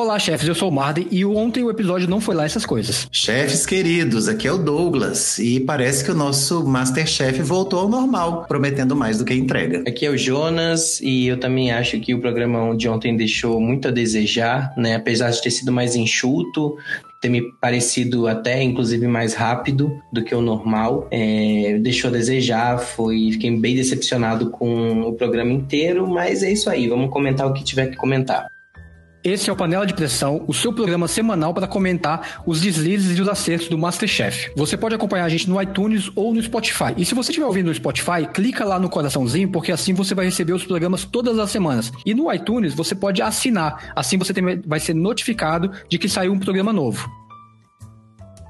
Olá, 0.00 0.16
chefes, 0.16 0.46
eu 0.46 0.54
sou 0.54 0.68
o 0.68 0.72
Marden 0.72 1.08
e 1.10 1.24
ontem 1.24 1.64
o 1.64 1.70
episódio 1.70 2.08
não 2.08 2.20
foi 2.20 2.32
lá 2.32 2.44
essas 2.44 2.64
coisas. 2.64 3.08
Chefes 3.10 3.66
queridos, 3.66 4.28
aqui 4.28 4.46
é 4.46 4.52
o 4.52 4.56
Douglas 4.56 5.40
e 5.40 5.58
parece 5.58 6.04
que 6.04 6.10
o 6.12 6.14
nosso 6.14 6.64
Masterchef 6.64 7.42
voltou 7.42 7.80
ao 7.80 7.88
normal, 7.88 8.44
prometendo 8.46 8.94
mais 8.94 9.18
do 9.18 9.24
que 9.24 9.34
entrega. 9.34 9.82
Aqui 9.88 10.06
é 10.06 10.10
o 10.10 10.16
Jonas 10.16 11.00
e 11.00 11.26
eu 11.26 11.40
também 11.40 11.72
acho 11.72 11.98
que 11.98 12.14
o 12.14 12.20
programa 12.20 12.76
de 12.76 12.88
ontem 12.88 13.16
deixou 13.16 13.60
muito 13.60 13.88
a 13.88 13.90
desejar, 13.90 14.72
né? 14.76 14.94
Apesar 14.94 15.30
de 15.30 15.42
ter 15.42 15.50
sido 15.50 15.72
mais 15.72 15.96
enxuto, 15.96 16.76
ter 17.20 17.28
me 17.28 17.42
parecido 17.60 18.28
até 18.28 18.62
inclusive 18.62 19.08
mais 19.08 19.34
rápido 19.34 20.00
do 20.12 20.22
que 20.22 20.32
o 20.32 20.40
normal. 20.40 21.08
É, 21.10 21.76
deixou 21.82 22.08
a 22.08 22.12
desejar, 22.12 22.78
foi, 22.78 23.32
fiquei 23.32 23.50
bem 23.58 23.74
decepcionado 23.74 24.48
com 24.48 25.08
o 25.08 25.14
programa 25.14 25.52
inteiro, 25.52 26.06
mas 26.06 26.44
é 26.44 26.52
isso 26.52 26.70
aí, 26.70 26.86
vamos 26.86 27.10
comentar 27.10 27.48
o 27.48 27.52
que 27.52 27.64
tiver 27.64 27.88
que 27.88 27.96
comentar. 27.96 28.46
Esse 29.24 29.50
é 29.50 29.52
o 29.52 29.56
Panela 29.56 29.84
de 29.84 29.94
Pressão, 29.94 30.44
o 30.46 30.54
seu 30.54 30.72
programa 30.72 31.08
semanal 31.08 31.52
para 31.52 31.66
comentar 31.66 32.42
os 32.46 32.60
deslizes 32.60 33.18
e 33.18 33.20
os 33.20 33.28
acertos 33.28 33.68
do 33.68 33.76
Masterchef. 33.76 34.52
Você 34.56 34.76
pode 34.76 34.94
acompanhar 34.94 35.24
a 35.24 35.28
gente 35.28 35.50
no 35.50 35.60
iTunes 35.60 36.10
ou 36.14 36.32
no 36.32 36.40
Spotify. 36.40 36.94
E 36.96 37.04
se 37.04 37.14
você 37.14 37.30
estiver 37.30 37.46
ouvindo 37.46 37.66
no 37.66 37.74
Spotify, 37.74 38.26
clica 38.32 38.64
lá 38.64 38.78
no 38.78 38.88
coraçãozinho, 38.88 39.50
porque 39.50 39.72
assim 39.72 39.92
você 39.92 40.14
vai 40.14 40.26
receber 40.26 40.52
os 40.52 40.64
programas 40.64 41.04
todas 41.04 41.38
as 41.38 41.50
semanas. 41.50 41.92
E 42.06 42.14
no 42.14 42.32
iTunes 42.32 42.74
você 42.74 42.94
pode 42.94 43.20
assinar, 43.20 43.92
assim 43.96 44.16
você 44.16 44.32
tem, 44.32 44.60
vai 44.64 44.78
ser 44.78 44.94
notificado 44.94 45.72
de 45.88 45.98
que 45.98 46.08
saiu 46.08 46.32
um 46.32 46.38
programa 46.38 46.72
novo. 46.72 47.27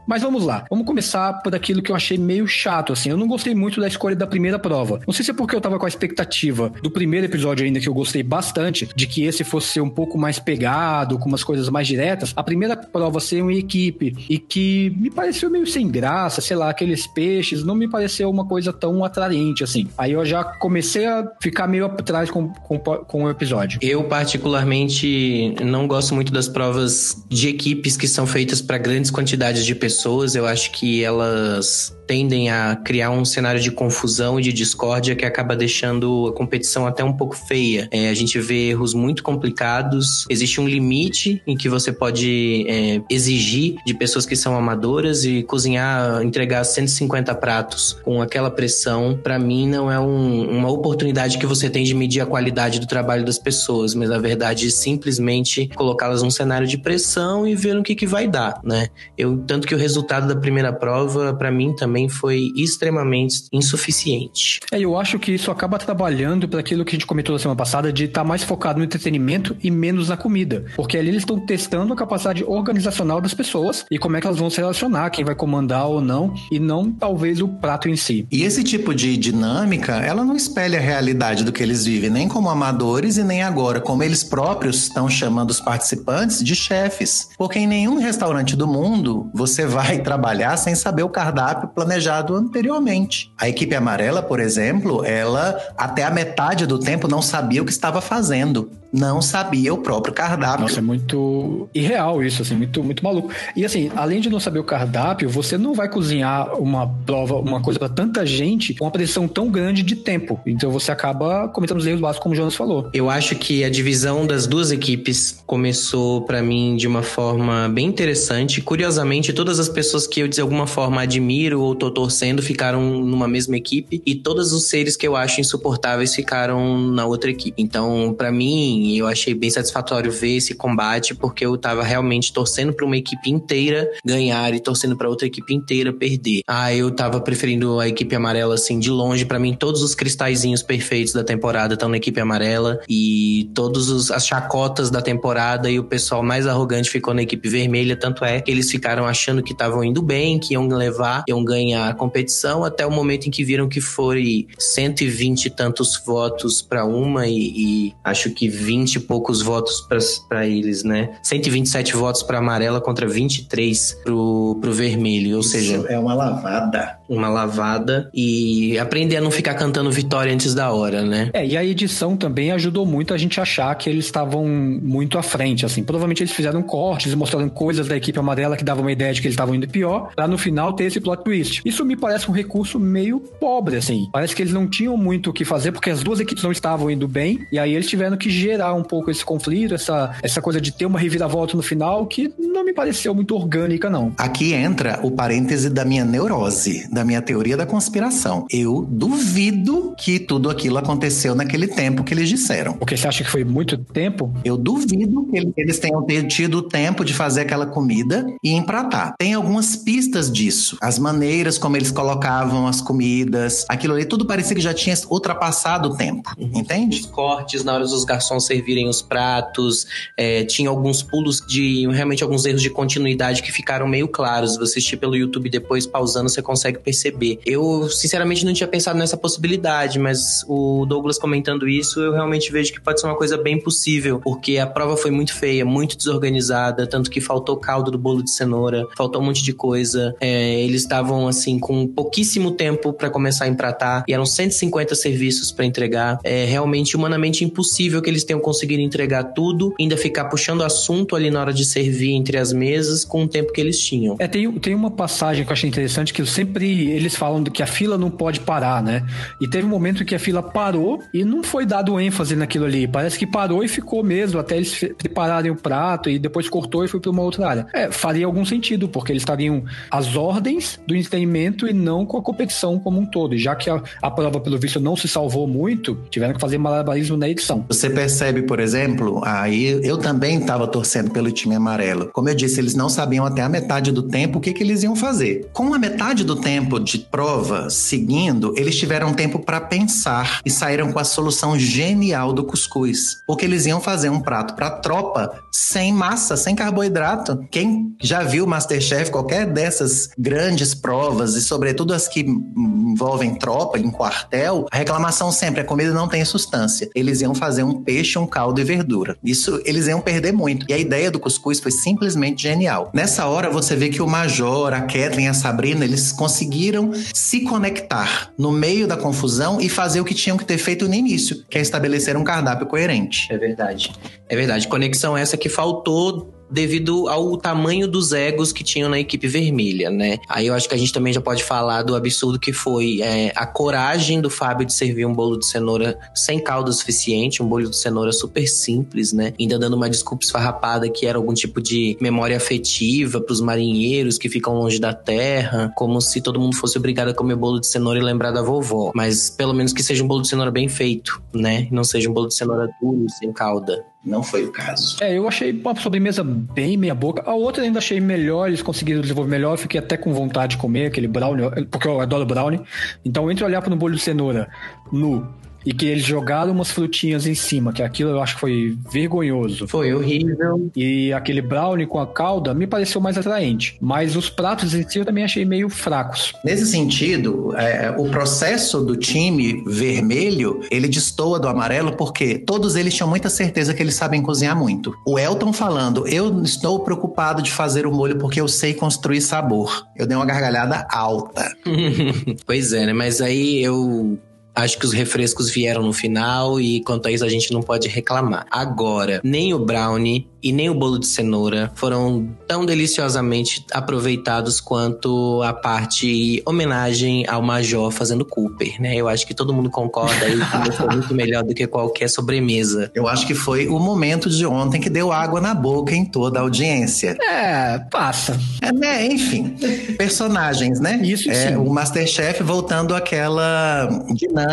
Mas 0.08 0.22
vamos 0.22 0.42
lá. 0.42 0.64
Vamos 0.70 0.86
começar 0.86 1.34
por 1.42 1.54
aquilo 1.54 1.82
que 1.82 1.92
eu 1.92 1.96
achei 1.96 2.16
meio 2.16 2.46
chato, 2.46 2.94
assim. 2.94 3.10
Eu 3.10 3.16
não 3.18 3.28
gostei 3.28 3.54
muito 3.54 3.78
da 3.78 3.86
escolha 3.86 4.16
da 4.16 4.26
primeira 4.26 4.58
prova. 4.58 5.00
Não 5.06 5.12
sei 5.12 5.22
se 5.22 5.32
é 5.32 5.34
porque 5.34 5.54
eu 5.54 5.60
tava 5.60 5.78
com 5.78 5.84
a 5.84 5.88
expectativa 5.88 6.72
do 6.82 6.90
primeiro 6.90 7.26
episódio 7.26 7.66
ainda, 7.66 7.78
que 7.78 7.86
eu 7.86 7.92
gostei 7.92 8.22
bastante, 8.22 8.88
de 8.96 9.06
que 9.06 9.24
esse 9.24 9.44
fosse 9.44 9.66
ser 9.66 9.80
um 9.82 9.90
pouco 9.90 10.16
mais 10.16 10.38
pegado, 10.38 11.18
com 11.18 11.28
umas 11.28 11.44
coisas 11.44 11.68
mais 11.68 11.86
diretas. 11.86 12.32
A 12.34 12.42
primeira 12.42 12.74
prova 12.74 13.20
ser 13.20 13.42
uma 13.42 13.52
equipe 13.52 14.16
e 14.30 14.38
que 14.38 14.94
me 14.96 15.10
pareceu 15.10 15.50
meio 15.50 15.66
sem 15.66 15.86
graça, 15.86 16.40
sei 16.40 16.56
lá, 16.56 16.70
aqueles 16.70 17.06
peixes, 17.06 17.62
não 17.62 17.74
me 17.74 17.86
pareceu 17.86 18.30
uma 18.30 18.46
coisa 18.46 18.72
tão 18.72 19.04
atraente, 19.04 19.62
assim. 19.62 19.88
Aí 19.98 20.12
eu 20.12 20.24
já 20.24 20.42
comecei 20.42 21.04
a 21.04 21.30
ficar 21.38 21.66
meio 21.66 21.84
atrás 21.84 22.30
com, 22.30 22.48
com, 22.48 22.78
com 22.78 23.24
o 23.24 23.30
episódio. 23.30 23.78
Eu, 23.82 24.04
particularmente, 24.04 25.54
não 25.62 25.86
gosto 25.86 26.14
muito 26.14 26.32
das 26.32 26.48
provas 26.48 27.22
de 27.28 27.48
equipes 27.48 27.94
que 27.94 28.08
são 28.08 28.26
feitas 28.26 28.62
para 28.62 28.78
grandes 28.78 29.10
quantidades 29.10 29.66
de 29.66 29.74
pessoas 29.74 29.97
pessoas, 29.98 30.36
eu 30.36 30.46
acho 30.46 30.70
que 30.70 31.02
elas 31.02 31.97
tendem 32.08 32.50
a 32.50 32.74
criar 32.74 33.10
um 33.10 33.22
cenário 33.22 33.60
de 33.60 33.70
confusão 33.70 34.40
e 34.40 34.42
de 34.42 34.52
discórdia 34.52 35.14
que 35.14 35.26
acaba 35.26 35.54
deixando 35.54 36.28
a 36.28 36.32
competição 36.32 36.86
até 36.86 37.04
um 37.04 37.12
pouco 37.12 37.36
feia. 37.36 37.86
É, 37.90 38.08
a 38.08 38.14
gente 38.14 38.40
vê 38.40 38.70
erros 38.70 38.94
muito 38.94 39.22
complicados, 39.22 40.24
existe 40.30 40.58
um 40.58 40.66
limite 40.66 41.42
em 41.46 41.54
que 41.54 41.68
você 41.68 41.92
pode 41.92 42.64
é, 42.66 43.02
exigir 43.10 43.76
de 43.84 43.92
pessoas 43.92 44.24
que 44.24 44.34
são 44.34 44.56
amadoras 44.56 45.24
e 45.24 45.42
cozinhar, 45.42 46.22
entregar 46.22 46.64
150 46.64 47.34
pratos 47.34 47.98
com 48.02 48.22
aquela 48.22 48.50
pressão, 48.50 49.18
para 49.22 49.38
mim 49.38 49.68
não 49.68 49.92
é 49.92 50.00
um, 50.00 50.48
uma 50.48 50.70
oportunidade 50.70 51.36
que 51.36 51.44
você 51.44 51.68
tem 51.68 51.84
de 51.84 51.94
medir 51.94 52.22
a 52.22 52.26
qualidade 52.26 52.80
do 52.80 52.86
trabalho 52.86 53.24
das 53.24 53.38
pessoas, 53.38 53.94
mas 53.94 54.08
na 54.08 54.18
verdade 54.18 54.70
simplesmente 54.70 55.68
colocá-las 55.74 56.22
num 56.22 56.30
cenário 56.30 56.66
de 56.66 56.78
pressão 56.78 57.46
e 57.46 57.54
ver 57.54 57.76
o 57.76 57.82
que, 57.82 57.94
que 57.94 58.06
vai 58.06 58.26
dar, 58.26 58.60
né? 58.64 58.88
Eu 59.16 59.36
tanto 59.46 59.66
que 59.66 59.74
o 59.74 59.78
resultado 59.78 60.26
da 60.26 60.36
primeira 60.36 60.72
prova 60.72 61.34
para 61.34 61.50
mim 61.50 61.74
também 61.74 61.97
também 61.98 62.08
foi 62.08 62.52
extremamente 62.54 63.44
insuficiente. 63.52 64.60
É, 64.70 64.78
eu 64.78 64.96
acho 64.96 65.18
que 65.18 65.32
isso 65.32 65.50
acaba 65.50 65.78
trabalhando 65.78 66.48
para 66.48 66.60
aquilo 66.60 66.84
que 66.84 66.90
a 66.90 66.98
gente 66.98 67.06
comentou 67.06 67.32
na 67.32 67.38
semana 67.38 67.56
passada 67.56 67.92
de 67.92 68.04
estar 68.04 68.20
tá 68.20 68.26
mais 68.26 68.44
focado 68.44 68.78
no 68.78 68.84
entretenimento 68.84 69.56
e 69.62 69.70
menos 69.70 70.08
na 70.08 70.16
comida. 70.16 70.66
Porque 70.76 70.96
ali 70.96 71.08
eles 71.08 71.22
estão 71.22 71.40
testando 71.40 71.92
a 71.92 71.96
capacidade 71.96 72.44
organizacional 72.44 73.20
das 73.20 73.34
pessoas 73.34 73.84
e 73.90 73.98
como 73.98 74.16
é 74.16 74.20
que 74.20 74.26
elas 74.26 74.38
vão 74.38 74.48
se 74.48 74.58
relacionar, 74.58 75.10
quem 75.10 75.24
vai 75.24 75.34
comandar 75.34 75.86
ou 75.86 76.00
não, 76.00 76.34
e 76.52 76.60
não 76.60 76.92
talvez 76.92 77.40
o 77.40 77.48
prato 77.48 77.88
em 77.88 77.96
si. 77.96 78.26
E 78.30 78.42
esse 78.42 78.62
tipo 78.62 78.94
de 78.94 79.16
dinâmica, 79.16 79.96
ela 79.96 80.24
não 80.24 80.36
espelha 80.36 80.78
a 80.78 80.82
realidade 80.82 81.42
do 81.42 81.52
que 81.52 81.62
eles 81.62 81.84
vivem, 81.84 82.10
nem 82.10 82.28
como 82.28 82.48
amadores 82.48 83.16
e 83.16 83.24
nem 83.24 83.42
agora, 83.42 83.80
como 83.80 84.02
eles 84.02 84.22
próprios 84.22 84.84
estão 84.84 85.08
chamando 85.08 85.50
os 85.50 85.60
participantes 85.60 86.44
de 86.44 86.54
chefes. 86.54 87.30
Porque 87.36 87.58
em 87.58 87.66
nenhum 87.66 87.98
restaurante 87.98 88.54
do 88.54 88.66
mundo 88.66 89.30
você 89.34 89.64
vai 89.66 89.98
trabalhar 89.98 90.56
sem 90.56 90.74
saber 90.74 91.02
o 91.02 91.08
cardápio 91.08 91.68
planejado 91.68 91.87
anteriormente. 92.34 93.32
A 93.38 93.48
equipe 93.48 93.74
amarela, 93.74 94.22
por 94.22 94.40
exemplo, 94.40 95.04
ela 95.04 95.58
até 95.76 96.04
a 96.04 96.10
metade 96.10 96.66
do 96.66 96.78
tempo 96.78 97.08
não 97.08 97.22
sabia 97.22 97.62
o 97.62 97.64
que 97.64 97.72
estava 97.72 98.00
fazendo. 98.00 98.70
Não 98.92 99.20
sabia 99.20 99.72
o 99.72 99.78
próprio 99.78 100.14
cardápio. 100.14 100.62
Nossa, 100.62 100.78
é 100.78 100.82
muito 100.82 101.68
irreal 101.74 102.22
isso, 102.22 102.42
assim, 102.42 102.54
muito, 102.54 102.82
muito 102.82 103.04
maluco. 103.04 103.30
E 103.54 103.64
assim, 103.64 103.90
além 103.94 104.20
de 104.20 104.30
não 104.30 104.40
saber 104.40 104.58
o 104.58 104.64
cardápio, 104.64 105.28
você 105.28 105.58
não 105.58 105.74
vai 105.74 105.88
cozinhar 105.88 106.54
uma 106.60 106.86
prova, 106.86 107.36
uma 107.36 107.60
coisa 107.60 107.78
para 107.78 107.88
tanta 107.88 108.24
gente 108.24 108.74
com 108.74 108.84
uma 108.84 108.90
pressão 108.90 109.28
tão 109.28 109.50
grande 109.50 109.82
de 109.82 109.96
tempo. 109.96 110.40
Então 110.46 110.70
você 110.70 110.90
acaba 110.90 111.48
cometendo 111.48 111.78
os 111.78 111.86
erros 111.86 112.00
básicos, 112.00 112.22
como 112.22 112.32
o 112.34 112.36
Jonas 112.36 112.54
falou. 112.54 112.88
Eu 112.92 113.10
acho 113.10 113.36
que 113.36 113.64
a 113.64 113.70
divisão 113.70 114.26
das 114.26 114.46
duas 114.46 114.70
equipes 114.72 115.42
começou 115.46 116.22
para 116.22 116.42
mim 116.42 116.76
de 116.76 116.86
uma 116.86 117.02
forma 117.02 117.68
bem 117.68 117.86
interessante. 117.86 118.60
Curiosamente, 118.60 119.32
todas 119.32 119.58
as 119.58 119.68
pessoas 119.68 120.06
que 120.06 120.20
eu 120.20 120.28
de 120.28 120.40
alguma 120.40 120.66
forma 120.66 121.02
admiro 121.02 121.60
ou 121.60 121.74
tô 121.74 121.90
torcendo 121.90 122.42
ficaram 122.42 122.82
numa 123.00 123.28
mesma 123.28 123.56
equipe 123.56 124.02
e 124.04 124.14
todos 124.14 124.52
os 124.52 124.64
seres 124.64 124.96
que 124.96 125.06
eu 125.06 125.16
acho 125.16 125.40
insuportáveis 125.40 126.14
ficaram 126.14 126.78
na 126.78 127.04
outra 127.06 127.30
equipe. 127.30 127.60
Então, 127.62 128.14
para 128.16 128.30
mim, 128.30 128.77
eu 128.98 129.06
achei 129.06 129.34
bem 129.34 129.50
satisfatório 129.50 130.10
ver 130.10 130.36
esse 130.36 130.54
combate 130.54 131.14
porque 131.14 131.44
eu 131.44 131.56
tava 131.56 131.82
realmente 131.82 132.32
torcendo 132.32 132.72
para 132.72 132.84
uma 132.84 132.96
equipe 132.96 133.30
inteira 133.30 133.90
ganhar 134.04 134.52
e 134.54 134.60
torcendo 134.60 134.96
para 134.96 135.08
outra 135.08 135.26
equipe 135.26 135.54
inteira 135.54 135.92
perder. 135.92 136.42
Ah, 136.46 136.74
eu 136.74 136.90
tava 136.90 137.20
preferindo 137.20 137.78
a 137.80 137.88
equipe 137.88 138.14
amarela 138.14 138.54
assim 138.54 138.78
de 138.78 138.90
longe. 138.90 139.24
Para 139.24 139.38
mim, 139.38 139.54
todos 139.54 139.82
os 139.82 139.94
cristalzinhos 139.94 140.62
perfeitos 140.62 141.12
da 141.12 141.24
temporada 141.24 141.74
estão 141.74 141.88
na 141.88 141.96
equipe 141.96 142.20
amarela 142.20 142.80
e 142.88 143.50
todas 143.54 144.10
as 144.10 144.26
chacotas 144.26 144.90
da 144.90 145.00
temporada 145.00 145.70
e 145.70 145.78
o 145.78 145.84
pessoal 145.84 146.22
mais 146.22 146.46
arrogante 146.46 146.90
ficou 146.90 147.14
na 147.14 147.22
equipe 147.22 147.48
vermelha. 147.48 147.96
Tanto 147.96 148.24
é 148.24 148.40
que 148.40 148.50
eles 148.50 148.70
ficaram 148.70 149.06
achando 149.06 149.42
que 149.42 149.52
estavam 149.52 149.84
indo 149.84 150.02
bem, 150.02 150.38
que 150.38 150.54
iam 150.54 150.66
levar, 150.68 151.24
iam 151.28 151.44
ganhar 151.44 151.58
ganhar 151.58 151.88
a 151.88 151.94
competição 151.94 152.64
até 152.64 152.86
o 152.86 152.90
momento 152.90 153.26
em 153.26 153.30
que 153.30 153.44
viram 153.44 153.68
que 153.68 153.80
foi 153.80 154.46
120 154.58 155.46
e 155.46 155.50
tantos 155.50 156.00
votos 156.04 156.62
para 156.62 156.84
uma 156.84 157.26
e, 157.26 157.88
e, 157.88 157.94
acho 158.02 158.30
que 158.30 158.48
20 158.68 158.96
e 158.96 159.00
poucos 159.00 159.40
votos 159.40 159.86
para 160.28 160.46
eles, 160.46 160.84
né? 160.84 161.16
127 161.22 161.96
votos 161.96 162.22
para 162.22 162.36
amarela 162.36 162.82
contra 162.82 163.08
23 163.08 164.00
pro, 164.04 164.58
pro 164.60 164.72
vermelho, 164.72 165.36
ou 165.36 165.40
Isso 165.40 165.52
seja, 165.52 165.86
é 165.88 165.98
uma 165.98 166.12
lavada. 166.12 166.98
Uma 167.08 167.30
lavada 167.30 168.10
e 168.12 168.78
aprender 168.78 169.16
a 169.16 169.22
não 169.22 169.30
ficar 169.30 169.54
cantando 169.54 169.90
vitória 169.90 170.30
antes 170.30 170.54
da 170.54 170.70
hora, 170.70 171.02
né? 171.02 171.30
É, 171.32 171.46
e 171.46 171.56
a 171.56 171.64
edição 171.64 172.14
também 172.14 172.52
ajudou 172.52 172.84
muito 172.84 173.14
a 173.14 173.16
gente 173.16 173.40
achar 173.40 173.74
que 173.74 173.88
eles 173.88 174.04
estavam 174.04 174.46
muito 174.46 175.16
à 175.16 175.22
frente, 175.22 175.64
assim. 175.64 175.82
Provavelmente 175.82 176.22
eles 176.22 176.32
fizeram 176.32 176.62
cortes, 176.62 177.14
mostrando 177.14 177.50
coisas 177.50 177.88
da 177.88 177.96
equipe 177.96 178.18
amarela 178.18 178.54
que 178.54 178.64
davam 178.64 178.84
uma 178.84 178.92
ideia 178.92 179.14
de 179.14 179.22
que 179.22 179.28
eles 179.28 179.32
estavam 179.32 179.54
indo 179.54 179.66
pior, 179.66 180.10
para 180.14 180.28
no 180.28 180.36
final 180.36 180.74
ter 180.74 180.84
esse 180.84 181.00
plot 181.00 181.24
twist. 181.24 181.62
Isso 181.64 181.86
me 181.86 181.96
parece 181.96 182.30
um 182.30 182.34
recurso 182.34 182.78
meio 182.78 183.18
pobre, 183.18 183.76
assim. 183.76 184.10
Parece 184.12 184.36
que 184.36 184.42
eles 184.42 184.52
não 184.52 184.68
tinham 184.68 184.94
muito 184.94 185.30
o 185.30 185.32
que 185.32 185.46
fazer 185.46 185.72
porque 185.72 185.88
as 185.88 186.02
duas 186.02 186.20
equipes 186.20 186.44
não 186.44 186.52
estavam 186.52 186.90
indo 186.90 187.08
bem, 187.08 187.46
e 187.50 187.58
aí 187.58 187.72
eles 187.72 187.88
tiveram 187.88 188.18
que 188.18 188.28
gerar 188.28 188.57
um 188.74 188.82
pouco 188.82 189.10
esse 189.10 189.24
conflito, 189.24 189.74
essa, 189.74 190.16
essa 190.22 190.40
coisa 190.40 190.60
de 190.60 190.72
ter 190.72 190.86
uma 190.86 190.98
reviravolta 190.98 191.56
no 191.56 191.62
final 191.62 192.06
que 192.06 192.32
não 192.38 192.64
me 192.64 192.72
pareceu 192.72 193.14
muito 193.14 193.34
orgânica, 193.34 193.88
não. 193.88 194.12
Aqui 194.16 194.52
entra 194.52 195.00
o 195.02 195.10
parêntese 195.10 195.70
da 195.70 195.84
minha 195.84 196.04
neurose, 196.04 196.88
da 196.92 197.04
minha 197.04 197.22
teoria 197.22 197.56
da 197.56 197.66
conspiração. 197.66 198.46
Eu 198.50 198.86
duvido 198.88 199.94
que 199.98 200.18
tudo 200.18 200.50
aquilo 200.50 200.78
aconteceu 200.78 201.34
naquele 201.34 201.68
tempo 201.68 202.04
que 202.04 202.14
eles 202.14 202.28
disseram. 202.28 202.74
Porque 202.74 202.96
você 202.96 203.08
acha 203.08 203.24
que 203.24 203.30
foi 203.30 203.44
muito 203.44 203.76
tempo? 203.76 204.32
Eu 204.44 204.56
duvido 204.56 205.26
que 205.30 205.52
eles 205.56 205.78
tenham 205.78 206.06
tido 206.28 206.58
o 206.58 206.62
tempo 206.62 207.04
de 207.04 207.14
fazer 207.14 207.42
aquela 207.42 207.66
comida 207.66 208.26
e 208.42 208.52
empratar. 208.52 209.14
Tem 209.18 209.34
algumas 209.34 209.76
pistas 209.76 210.30
disso. 210.30 210.76
As 210.80 210.98
maneiras 210.98 211.18
maneiras 211.18 211.58
como 211.58 211.76
eles 211.76 211.90
colocavam 211.90 212.66
as 212.66 212.80
comidas, 212.80 213.64
aquilo 213.68 213.94
ali, 213.94 214.04
tudo 214.04 214.26
parecia 214.26 214.54
que 214.54 214.62
já 214.62 214.72
tinha 214.72 214.96
ultrapassado 215.10 215.90
o 215.90 215.96
tempo, 215.96 216.32
uhum. 216.38 216.50
entende? 216.54 217.00
Os 217.00 217.06
cortes 217.06 217.62
na 217.62 217.74
hora 217.74 217.84
dos 217.84 218.04
garçons 218.04 218.46
servirem 218.48 218.88
os 218.88 219.02
pratos, 219.02 219.86
é, 220.16 220.44
tinha 220.44 220.68
alguns 220.70 221.02
pulos 221.02 221.40
de, 221.46 221.86
realmente 221.88 222.22
alguns 222.22 222.44
erros 222.44 222.62
de 222.62 222.70
continuidade 222.70 223.42
que 223.42 223.52
ficaram 223.52 223.86
meio 223.86 224.08
claros. 224.08 224.56
Você 224.56 224.78
assistir 224.78 224.96
pelo 224.96 225.16
YouTube 225.16 225.50
depois, 225.50 225.86
pausando, 225.86 226.28
você 226.28 226.40
consegue 226.40 226.78
perceber. 226.78 227.38
Eu, 227.44 227.88
sinceramente, 227.90 228.44
não 228.44 228.52
tinha 228.52 228.68
pensado 228.68 228.98
nessa 228.98 229.16
possibilidade, 229.16 229.98
mas 229.98 230.44
o 230.48 230.86
Douglas 230.86 231.18
comentando 231.18 231.68
isso, 231.68 232.00
eu 232.00 232.12
realmente 232.12 232.50
vejo 232.50 232.72
que 232.72 232.80
pode 232.80 233.00
ser 233.00 233.06
uma 233.06 233.16
coisa 233.16 233.36
bem 233.36 233.60
possível, 233.60 234.20
porque 234.20 234.58
a 234.58 234.66
prova 234.66 234.96
foi 234.96 235.10
muito 235.10 235.34
feia, 235.34 235.64
muito 235.64 235.96
desorganizada, 235.96 236.86
tanto 236.86 237.10
que 237.10 237.20
faltou 237.20 237.56
caldo 237.56 237.90
do 237.90 237.98
bolo 237.98 238.22
de 238.22 238.30
cenoura, 238.30 238.86
faltou 238.96 239.20
um 239.20 239.24
monte 239.26 239.42
de 239.42 239.52
coisa. 239.52 240.14
É, 240.20 240.60
eles 240.60 240.82
estavam 240.82 241.28
assim, 241.28 241.58
com 241.58 241.86
pouquíssimo 241.86 242.52
tempo 242.52 242.92
para 242.92 243.10
começar 243.10 243.44
a 243.44 243.48
empratar, 243.48 244.04
e 244.06 244.12
eram 244.12 244.24
150 244.24 244.94
serviços 244.94 245.50
para 245.50 245.64
entregar. 245.64 246.18
É 246.22 246.44
realmente 246.44 246.96
humanamente 246.96 247.44
impossível 247.44 248.00
que 248.00 248.08
eles 248.08 248.24
tenham 248.24 248.37
conseguir 248.40 248.80
entregar 248.80 249.24
tudo, 249.24 249.74
ainda 249.78 249.96
ficar 249.96 250.26
puxando 250.26 250.62
assunto 250.62 251.16
ali 251.16 251.30
na 251.30 251.40
hora 251.40 251.52
de 251.52 251.64
servir 251.64 252.12
entre 252.12 252.36
as 252.36 252.52
mesas 252.52 253.04
com 253.04 253.24
o 253.24 253.28
tempo 253.28 253.52
que 253.52 253.60
eles 253.60 253.78
tinham. 253.78 254.16
É, 254.18 254.26
tem, 254.26 254.50
tem 254.52 254.74
uma 254.74 254.90
passagem 254.90 255.44
que 255.44 255.50
eu 255.50 255.52
achei 255.52 255.68
interessante 255.68 256.12
que 256.12 256.24
sempre 256.26 256.90
eles 256.90 257.14
falam 257.14 257.42
que 257.44 257.62
a 257.62 257.66
fila 257.66 257.96
não 257.96 258.10
pode 258.10 258.40
parar, 258.40 258.82
né? 258.82 259.04
E 259.40 259.48
teve 259.48 259.66
um 259.66 259.70
momento 259.70 260.04
que 260.04 260.14
a 260.14 260.18
fila 260.18 260.42
parou 260.42 261.02
e 261.12 261.24
não 261.24 261.42
foi 261.42 261.64
dado 261.64 261.98
ênfase 262.00 262.36
naquilo 262.36 262.64
ali. 262.64 262.86
Parece 262.86 263.18
que 263.18 263.26
parou 263.26 263.62
e 263.62 263.68
ficou 263.68 264.02
mesmo 264.02 264.38
até 264.38 264.56
eles 264.56 264.78
prepararem 264.96 265.50
o 265.50 265.56
prato 265.56 266.10
e 266.10 266.18
depois 266.18 266.48
cortou 266.48 266.84
e 266.84 266.88
foi 266.88 267.00
para 267.00 267.10
uma 267.10 267.22
outra 267.22 267.48
área. 267.48 267.66
É, 267.72 267.90
faria 267.90 268.26
algum 268.26 268.44
sentido, 268.44 268.88
porque 268.88 269.12
eles 269.12 269.22
estariam 269.22 269.64
às 269.90 270.16
ordens 270.16 270.78
do 270.86 270.94
entretenimento 270.94 271.66
e 271.66 271.72
não 271.72 272.04
com 272.04 272.16
a 272.16 272.22
competição 272.22 272.78
como 272.78 273.00
um 273.00 273.06
todo. 273.06 273.34
E 273.34 273.38
já 273.38 273.54
que 273.54 273.70
a, 273.70 273.82
a 274.02 274.10
prova, 274.10 274.40
pelo 274.40 274.58
visto, 274.58 274.80
não 274.80 274.96
se 274.96 275.08
salvou 275.08 275.46
muito, 275.46 275.98
tiveram 276.10 276.34
que 276.34 276.40
fazer 276.40 276.58
malabarismo 276.58 277.16
na 277.16 277.28
edição. 277.28 277.64
Você 277.68 277.90
percebe, 277.90 278.27
por 278.42 278.60
exemplo, 278.60 279.22
aí 279.24 279.80
eu 279.82 279.98
também 279.98 280.38
estava 280.38 280.66
torcendo 280.66 281.10
pelo 281.10 281.30
time 281.30 281.54
amarelo. 281.54 282.10
Como 282.12 282.28
eu 282.28 282.34
disse, 282.34 282.60
eles 282.60 282.74
não 282.74 282.88
sabiam 282.88 283.24
até 283.24 283.42
a 283.42 283.48
metade 283.48 283.92
do 283.92 284.02
tempo 284.02 284.38
o 284.38 284.40
que, 284.40 284.52
que 284.52 284.62
eles 284.62 284.82
iam 284.82 284.96
fazer. 284.96 285.48
Com 285.52 285.74
a 285.74 285.78
metade 285.78 286.24
do 286.24 286.36
tempo 286.36 286.78
de 286.78 286.98
prova 286.98 287.70
seguindo, 287.70 288.54
eles 288.56 288.76
tiveram 288.76 289.12
tempo 289.12 289.38
para 289.38 289.60
pensar 289.60 290.40
e 290.44 290.50
saíram 290.50 290.92
com 290.92 290.98
a 290.98 291.04
solução 291.04 291.58
genial 291.58 292.32
do 292.32 292.44
cuscuz. 292.44 293.22
Porque 293.26 293.44
eles 293.44 293.66
iam 293.66 293.80
fazer 293.80 294.08
um 294.08 294.20
prato 294.20 294.54
para 294.54 294.70
tropa 294.70 295.42
sem 295.52 295.92
massa, 295.92 296.36
sem 296.36 296.54
carboidrato. 296.54 297.44
Quem 297.50 297.94
já 298.00 298.22
viu 298.22 298.46
Masterchef, 298.46 299.10
qualquer 299.10 299.46
dessas 299.46 300.08
grandes 300.16 300.74
provas, 300.74 301.34
e 301.34 301.42
sobretudo 301.42 301.92
as 301.92 302.06
que 302.08 302.20
envolvem 302.20 303.34
tropa, 303.34 303.78
em 303.78 303.90
quartel, 303.90 304.66
a 304.70 304.76
reclamação 304.76 305.30
sempre: 305.32 305.60
a 305.60 305.64
comida 305.64 305.92
não 305.92 306.08
tem 306.08 306.24
substância. 306.24 306.88
Eles 306.94 307.20
iam 307.20 307.34
fazer 307.34 307.64
um 307.64 307.82
peixe, 307.82 308.07
um 308.16 308.26
caldo 308.26 308.60
e 308.60 308.64
verdura. 308.64 309.16
Isso 309.22 309.60
eles 309.64 309.88
iam 309.88 310.00
perder 310.00 310.32
muito. 310.32 310.64
E 310.68 310.72
a 310.72 310.78
ideia 310.78 311.10
do 311.10 311.18
cuscuz 311.18 311.58
foi 311.58 311.72
simplesmente 311.72 312.42
genial. 312.42 312.90
Nessa 312.94 313.26
hora 313.26 313.50
você 313.50 313.74
vê 313.74 313.88
que 313.88 314.00
o 314.00 314.06
Major, 314.06 314.72
a 314.72 314.82
Kathleen 314.82 315.28
a 315.28 315.34
Sabrina, 315.34 315.84
eles 315.84 316.12
conseguiram 316.12 316.92
se 317.12 317.40
conectar 317.40 318.32
no 318.38 318.52
meio 318.52 318.86
da 318.86 318.96
confusão 318.96 319.60
e 319.60 319.68
fazer 319.68 320.00
o 320.00 320.04
que 320.04 320.14
tinham 320.14 320.36
que 320.36 320.44
ter 320.44 320.58
feito 320.58 320.88
no 320.88 320.94
início, 320.94 321.44
que 321.50 321.58
é 321.58 321.60
estabelecer 321.60 322.16
um 322.16 322.24
cardápio 322.24 322.66
coerente. 322.66 323.26
É 323.30 323.36
verdade. 323.36 323.92
É 324.28 324.36
verdade. 324.36 324.68
Conexão 324.68 325.16
essa 325.16 325.36
que 325.36 325.48
faltou 325.48 326.37
devido 326.50 327.08
ao 327.08 327.36
tamanho 327.36 327.86
dos 327.86 328.12
egos 328.12 328.52
que 328.52 328.64
tinham 328.64 328.88
na 328.88 328.98
equipe 328.98 329.26
vermelha, 329.28 329.90
né? 329.90 330.18
Aí 330.28 330.46
eu 330.46 330.54
acho 330.54 330.68
que 330.68 330.74
a 330.74 330.78
gente 330.78 330.92
também 330.92 331.12
já 331.12 331.20
pode 331.20 331.44
falar 331.44 331.82
do 331.82 331.94
absurdo 331.94 332.38
que 332.38 332.52
foi 332.52 333.00
é, 333.02 333.32
a 333.34 333.46
coragem 333.46 334.20
do 334.20 334.30
Fábio 334.30 334.66
de 334.66 334.72
servir 334.72 335.06
um 335.06 335.12
bolo 335.12 335.38
de 335.38 335.46
cenoura 335.46 335.98
sem 336.14 336.42
caldo 336.42 336.72
suficiente, 336.72 337.42
um 337.42 337.46
bolo 337.46 337.68
de 337.70 337.76
cenoura 337.76 338.12
super 338.12 338.46
simples, 338.46 339.12
né? 339.12 339.32
Ainda 339.38 339.58
dando 339.58 339.74
uma 339.74 339.88
desculpa 339.88 340.24
esfarrapada 340.24 340.88
que 340.88 341.06
era 341.06 341.18
algum 341.18 341.34
tipo 341.34 341.60
de 341.60 341.96
memória 342.00 342.36
afetiva 342.36 343.20
para 343.20 343.32
os 343.32 343.40
marinheiros 343.40 344.18
que 344.18 344.28
ficam 344.28 344.54
longe 344.54 344.78
da 344.78 344.92
terra, 344.92 345.72
como 345.76 346.00
se 346.00 346.20
todo 346.20 346.40
mundo 346.40 346.56
fosse 346.56 346.78
obrigado 346.78 347.08
a 347.08 347.14
comer 347.14 347.36
bolo 347.36 347.60
de 347.60 347.66
cenoura 347.66 347.98
e 347.98 348.02
lembrar 348.02 348.30
da 348.30 348.42
vovó. 348.42 348.92
Mas 348.94 349.30
pelo 349.30 349.54
menos 349.54 349.72
que 349.72 349.82
seja 349.82 350.02
um 350.02 350.06
bolo 350.06 350.22
de 350.22 350.28
cenoura 350.28 350.50
bem 350.50 350.68
feito, 350.68 351.22
né? 351.34 351.68
Não 351.70 351.84
seja 351.84 352.08
um 352.08 352.12
bolo 352.12 352.28
de 352.28 352.34
cenoura 352.34 352.68
duro, 352.80 353.06
sem 353.18 353.32
calda. 353.32 353.84
Não 354.08 354.22
foi 354.22 354.44
o 354.46 354.50
caso. 354.50 354.96
É, 355.02 355.16
eu 355.16 355.28
achei 355.28 355.52
uma 355.52 355.76
sobremesa 355.76 356.24
bem 356.24 356.78
meia 356.78 356.94
boca. 356.94 357.22
A 357.26 357.34
outra 357.34 357.62
ainda 357.62 357.78
achei 357.78 358.00
melhor, 358.00 358.48
eles 358.48 358.62
conseguiram 358.62 359.02
desenvolver 359.02 359.30
melhor. 359.30 359.52
Eu 359.52 359.58
fiquei 359.58 359.78
até 359.78 359.98
com 359.98 360.14
vontade 360.14 360.56
de 360.56 360.56
comer 360.56 360.86
aquele 360.86 361.06
brownie, 361.06 361.44
porque 361.70 361.86
eu 361.86 362.00
adoro 362.00 362.24
brownie. 362.24 362.60
Então, 363.04 363.30
entre 363.30 363.44
olhar 363.44 363.60
para 363.60 363.72
um 363.72 363.76
bolho 363.76 363.94
de 363.94 364.00
cenoura 364.00 364.48
nu 364.90 365.28
e 365.64 365.72
que 365.72 365.86
eles 365.86 366.04
jogaram 366.04 366.52
umas 366.52 366.70
frutinhas 366.70 367.26
em 367.26 367.34
cima, 367.34 367.72
que 367.72 367.82
aquilo 367.82 368.10
eu 368.10 368.22
acho 368.22 368.34
que 368.34 368.40
foi 368.40 368.78
vergonhoso. 368.90 369.66
Foi 369.68 369.92
horrível. 369.92 370.70
E 370.74 371.12
aquele 371.12 371.42
brownie 371.42 371.86
com 371.86 372.00
a 372.00 372.06
calda 372.06 372.54
me 372.54 372.66
pareceu 372.66 373.00
mais 373.00 373.18
atraente. 373.18 373.76
Mas 373.80 374.16
os 374.16 374.30
pratos 374.30 374.74
em 374.74 374.88
si 374.88 374.98
eu 374.98 375.04
também 375.04 375.24
achei 375.24 375.44
meio 375.44 375.68
fracos. 375.68 376.32
Nesse 376.44 376.66
sentido, 376.66 377.54
é, 377.56 377.94
o 377.96 378.08
processo 378.10 378.80
do 378.80 378.96
time 378.96 379.62
vermelho, 379.66 380.60
ele 380.70 380.88
destoa 380.88 381.38
do 381.38 381.48
amarelo 381.48 381.92
porque 381.96 382.38
todos 382.38 382.76
eles 382.76 382.94
tinham 382.94 383.08
muita 383.08 383.28
certeza 383.28 383.74
que 383.74 383.82
eles 383.82 383.94
sabem 383.94 384.22
cozinhar 384.22 384.56
muito. 384.56 384.94
O 385.06 385.18
Elton 385.18 385.52
falando, 385.52 386.06
eu 386.06 386.42
estou 386.42 386.80
preocupado 386.80 387.42
de 387.42 387.50
fazer 387.50 387.86
o 387.86 387.92
molho 387.92 388.16
porque 388.18 388.40
eu 388.40 388.48
sei 388.48 388.74
construir 388.74 389.20
sabor. 389.20 389.86
Eu 389.96 390.06
dei 390.06 390.16
uma 390.16 390.26
gargalhada 390.26 390.86
alta. 390.90 391.54
pois 392.46 392.72
é, 392.72 392.86
né? 392.86 392.92
Mas 392.92 393.20
aí 393.20 393.62
eu 393.62 394.18
Acho 394.58 394.76
que 394.76 394.84
os 394.84 394.92
refrescos 394.92 395.48
vieram 395.48 395.84
no 395.84 395.92
final 395.92 396.60
e 396.60 396.80
quanto 396.80 397.06
a 397.06 397.12
isso 397.12 397.24
a 397.24 397.28
gente 397.28 397.52
não 397.52 397.62
pode 397.62 397.86
reclamar. 397.86 398.44
Agora, 398.50 399.20
nem 399.22 399.54
o 399.54 399.58
brownie 399.60 400.26
e 400.42 400.52
nem 400.52 400.68
o 400.68 400.74
bolo 400.74 400.98
de 400.98 401.06
cenoura 401.06 401.70
foram 401.76 402.28
tão 402.46 402.66
deliciosamente 402.66 403.64
aproveitados 403.72 404.60
quanto 404.60 405.42
a 405.44 405.52
parte 405.52 406.42
homenagem 406.44 407.24
ao 407.28 407.40
Major 407.40 407.90
fazendo 407.92 408.24
Cooper, 408.24 408.80
né? 408.80 408.96
Eu 408.96 409.08
acho 409.08 409.26
que 409.26 409.34
todo 409.34 409.52
mundo 409.52 409.70
concorda 409.70 410.26
aí 410.26 410.38
que 410.64 410.72
foi 410.72 410.86
muito 410.88 411.14
melhor 411.14 411.44
do 411.44 411.54
que 411.54 411.66
qualquer 411.66 412.08
sobremesa. 412.08 412.90
Eu 412.94 413.06
acho 413.06 413.28
que 413.28 413.34
foi 413.34 413.68
o 413.68 413.78
momento 413.78 414.28
de 414.28 414.44
ontem 414.44 414.80
que 414.80 414.90
deu 414.90 415.12
água 415.12 415.40
na 415.40 415.54
boca 415.54 415.94
em 415.94 416.04
toda 416.04 416.40
a 416.40 416.42
audiência. 416.42 417.16
É, 417.22 417.78
passa. 417.90 418.38
É, 418.60 418.72
né? 418.72 419.06
Enfim, 419.06 419.56
personagens, 419.96 420.80
né? 420.80 421.00
Isso 421.00 421.30
é, 421.30 421.48
sim. 421.48 421.56
O 421.56 421.70
Masterchef 421.70 422.42
voltando 422.42 422.94
àquela 422.94 423.88
dinâmica 424.14 424.47